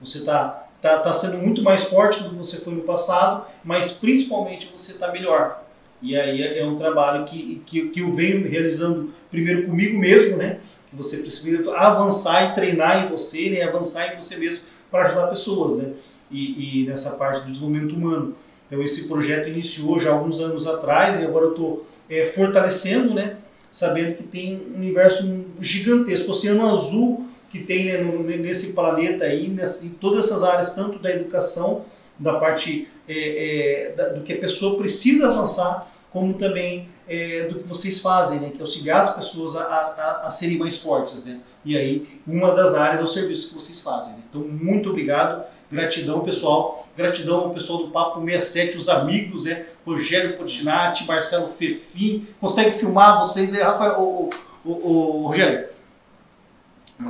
[0.00, 3.92] você está tá, tá sendo muito mais forte do que você foi no passado, mas
[3.92, 5.61] principalmente você está melhor.
[6.02, 10.58] E aí é, um trabalho que, que, que eu venho realizando primeiro comigo mesmo, né?
[10.90, 13.62] Que você precisa avançar e treinar em você, né?
[13.62, 15.92] avançar em você mesmo para ajudar pessoas, né?
[16.32, 18.34] e, e nessa parte do desenvolvimento humano.
[18.66, 23.36] Então esse projeto iniciou já alguns anos atrás e agora eu estou é, fortalecendo, né,
[23.70, 29.48] sabendo que tem um universo gigantesco, oceano azul que tem né, no, nesse planeta aí,
[29.48, 31.84] nessa, em todas essas áreas, tanto da educação,
[32.18, 37.68] da parte é, é, do que a pessoa precisa avançar, como também é, do que
[37.68, 41.24] vocês fazem, né, que é auxiliar as pessoas a, a, a, serem mais fortes.
[41.24, 41.40] Né?
[41.64, 44.14] E aí, uma das áreas é o serviço que vocês fazem.
[44.14, 44.20] Né?
[44.28, 45.44] Então, muito obrigado.
[45.70, 46.86] Gratidão, pessoal.
[46.94, 49.64] Gratidão ao pessoal do Papo 67, os amigos, né?
[49.86, 52.26] Rogério Potinati, Marcelo Fefim.
[52.38, 53.98] Consegue filmar vocês aí, Rafael?
[53.98, 54.30] O,
[54.62, 55.66] o, o, Rogério?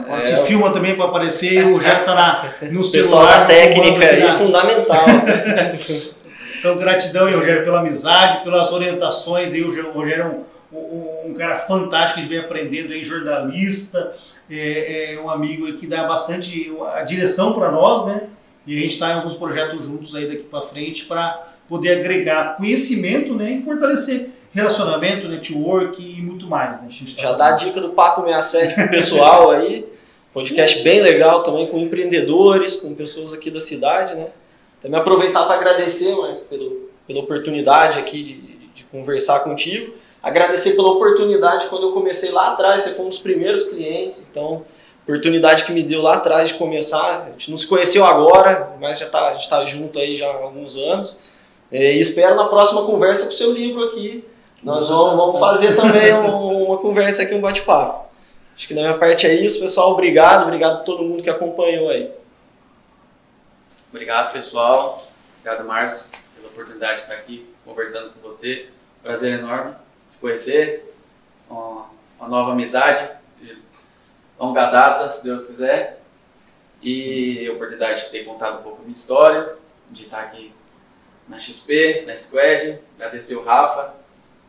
[0.08, 2.92] É, Se filma também para aparecer, o Rogério está na, no celular.
[2.92, 4.32] Pessoal da técnica aí, na...
[4.32, 5.04] fundamental.
[6.58, 9.52] então, gratidão Rogério, pela amizade, pelas orientações.
[9.52, 14.14] Aí, o Rogério é um, um, um cara fantástico, a gente vem aprendendo aí, jornalista,
[14.50, 18.22] é, é um amigo que dá bastante a direção para nós, né?
[18.66, 22.56] E a gente está em alguns projetos juntos aí daqui para frente para poder agregar
[22.56, 26.82] conhecimento né, e fortalecer relacionamento, network e muito mais.
[26.82, 26.88] Né?
[26.88, 29.90] Tá Já dá a dica do Papo 67 para o pessoal aí.
[30.32, 34.28] Podcast bem legal também com empreendedores, com pessoas aqui da cidade, né?
[34.80, 39.94] Também aproveitar para agradecer mais pelo, pela oportunidade aqui de, de, de, conversar contigo.
[40.22, 44.64] Agradecer pela oportunidade quando eu comecei lá atrás, você foi um dos primeiros clientes, então
[45.04, 47.26] oportunidade que me deu lá atrás de começar.
[47.26, 50.28] A gente não se conheceu agora, mas já tá, a gente está junto aí já
[50.30, 51.18] há alguns anos.
[51.70, 54.24] É, e espero na próxima conversa com o seu livro aqui.
[54.62, 58.06] Nós vamos, vamos fazer também um, uma conversa aqui, um bate-papo.
[58.54, 59.92] Acho que da minha parte é isso, pessoal.
[59.92, 62.12] Obrigado, obrigado a todo mundo que acompanhou aí.
[63.90, 65.04] Obrigado, pessoal.
[65.40, 66.06] Obrigado, Márcio,
[66.36, 68.68] pela oportunidade de estar aqui conversando com você.
[69.02, 69.72] Prazer enorme
[70.12, 70.94] de conhecer.
[71.50, 71.86] Uma,
[72.18, 73.22] uma nova amizade
[74.42, 76.00] longa data, se Deus quiser.
[76.82, 79.54] E a oportunidade de ter contado um pouco da minha história,
[79.90, 80.52] de estar aqui
[81.28, 83.94] na XP, na Squad, agradecer o Rafa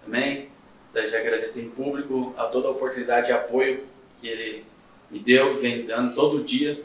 [0.04, 0.50] também,
[0.84, 3.84] gostaria de agradecer em público a toda a oportunidade e apoio
[4.20, 4.66] que ele
[5.10, 6.82] me deu, vem dando todo dia.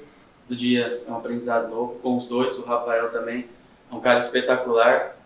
[0.47, 3.47] Todo dia é um aprendizado novo com os dois, o Rafael também
[3.91, 5.17] é um cara espetacular.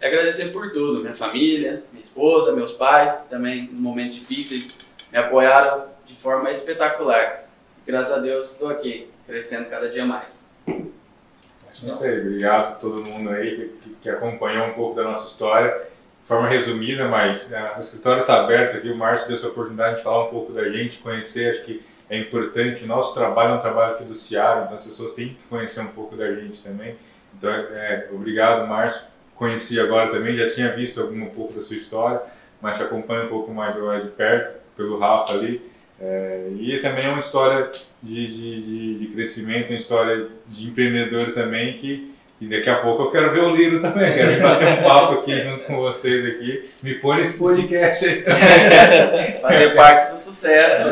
[0.00, 4.90] E agradecer por tudo, minha família, minha esposa, meus pais, que também, em momentos difíceis,
[5.12, 7.44] me apoiaram de forma espetacular.
[7.86, 10.50] Graças a Deus estou aqui, crescendo cada dia mais.
[10.64, 12.20] Que é aí.
[12.20, 15.89] Obrigado a todo mundo aí que, que, acompanhou um pouco da nossa história.
[16.30, 18.88] Forma resumida, mas né, o escritório está aberto aqui.
[18.88, 21.50] O Márcio deu essa oportunidade de falar um pouco da gente, conhecer.
[21.50, 22.86] Acho que é importante.
[22.86, 26.32] Nosso trabalho é um trabalho fiduciário, então as pessoas têm que conhecer um pouco da
[26.32, 26.94] gente também.
[27.36, 29.08] Então, é, obrigado, Márcio.
[29.34, 32.20] Conheci agora também, já tinha visto algum um pouco da sua história,
[32.62, 35.60] mas te acompanho um pouco mais agora de perto, pelo Rafa ali.
[36.00, 37.68] É, e também é uma história
[38.00, 43.02] de, de, de, de, crescimento, uma história de empreendedor também que, que daqui a pouco
[43.02, 46.70] eu quero ver o livro também, quero bater um papo aqui junto com vocês aqui.
[46.82, 49.40] Me põe nesse podcast aí também.
[49.42, 50.88] Fazer parte do sucesso.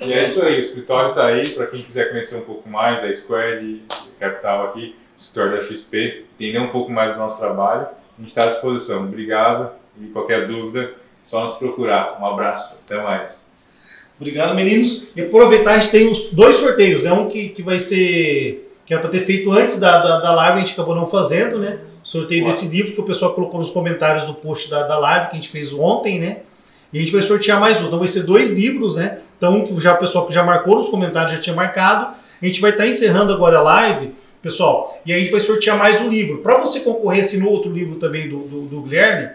[0.00, 0.06] É.
[0.06, 3.02] E é isso aí, o escritório está aí, para quem quiser conhecer um pouco mais
[3.02, 3.82] da Squad
[4.18, 8.28] Capital aqui, o escritório da XP, entender um pouco mais do nosso trabalho, a gente
[8.28, 9.04] está à disposição.
[9.04, 10.94] Obrigado e qualquer dúvida,
[11.26, 12.18] só nos procurar.
[12.20, 13.44] Um abraço, até mais.
[14.18, 15.08] Obrigado, meninos.
[15.14, 17.04] E aproveitar, a gente tem os dois sorteios.
[17.04, 18.65] É um que, que vai ser.
[18.86, 21.58] Que era para ter feito antes da, da, da, live, a gente acabou não fazendo,
[21.58, 21.78] né?
[22.04, 22.52] Sorteio Boa.
[22.52, 25.34] desse livro que o pessoal colocou nos comentários do post da, da live que a
[25.34, 26.38] gente fez ontem, né?
[26.92, 27.86] E a gente vai sortear mais um.
[27.86, 29.18] Então vai ser dois livros, né?
[29.36, 32.14] Então, já o pessoal que já marcou nos comentários já tinha marcado.
[32.40, 34.96] A gente vai estar tá encerrando agora a live pessoal.
[35.04, 36.38] E aí a gente vai sortear mais um livro.
[36.38, 39.30] Para você concorrer assim, no outro livro também do, do, do Guilherme,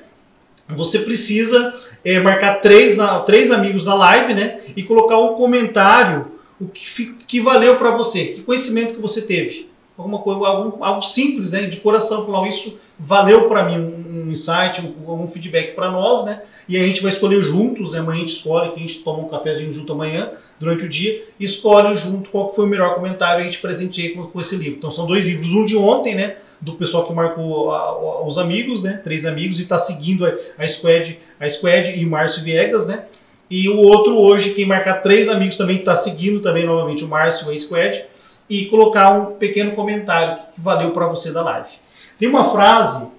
[0.69, 1.73] você precisa
[2.05, 4.61] é, marcar três, na, três amigos na live, né?
[4.75, 6.31] E colocar um comentário
[6.61, 9.69] o que, que valeu para você, que conhecimento que você teve.
[9.97, 11.63] Alguma coisa, algo, simples, né?
[11.63, 16.23] De coração, falar isso valeu para mim, um, um insight, um, um feedback para nós,
[16.25, 16.41] né?
[16.67, 17.99] E a gente vai escolher juntos, né?
[17.99, 21.23] Amanhã a gente escolhe, que a gente toma um cafezinho junto amanhã, durante o dia,
[21.39, 24.77] e escolhe junto qual foi o melhor comentário a gente presenteia com, com esse livro.
[24.77, 26.35] Então são dois livros, um de ontem, né?
[26.61, 29.01] do pessoal que marcou a, a, os amigos, né?
[29.03, 33.05] Três amigos e está seguindo a, a Squad, a Squad e o Márcio Viegas, né?
[33.51, 37.51] E o outro hoje, quem marcar três amigos também está seguindo também novamente o Márcio
[37.51, 38.05] e a Squad
[38.49, 41.69] e colocar um pequeno comentário que valeu para você da live.
[42.17, 43.11] Tem uma frase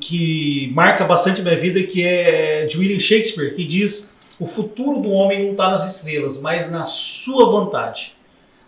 [0.00, 5.10] que marca bastante minha vida que é de William Shakespeare que diz: o futuro do
[5.10, 8.16] homem não está nas estrelas, mas na sua vontade.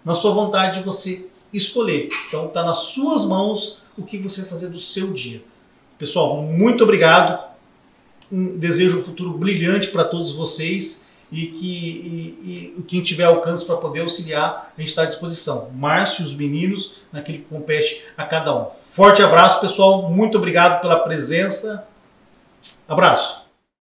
[0.04, 2.10] Na sua vontade de você escolher.
[2.28, 5.42] Então está nas suas mãos o que você vai fazer do seu dia.
[5.98, 7.53] Pessoal, muito obrigado.
[8.30, 13.64] Um, desejo um futuro brilhante para todos vocês e que e, e, quem tiver alcance
[13.64, 15.70] para poder auxiliar, a gente está à disposição.
[15.74, 18.66] Márcio os meninos, naquele que compete a cada um.
[18.92, 20.10] Forte abraço, pessoal.
[20.10, 21.86] Muito obrigado pela presença.
[22.88, 23.43] Abraço.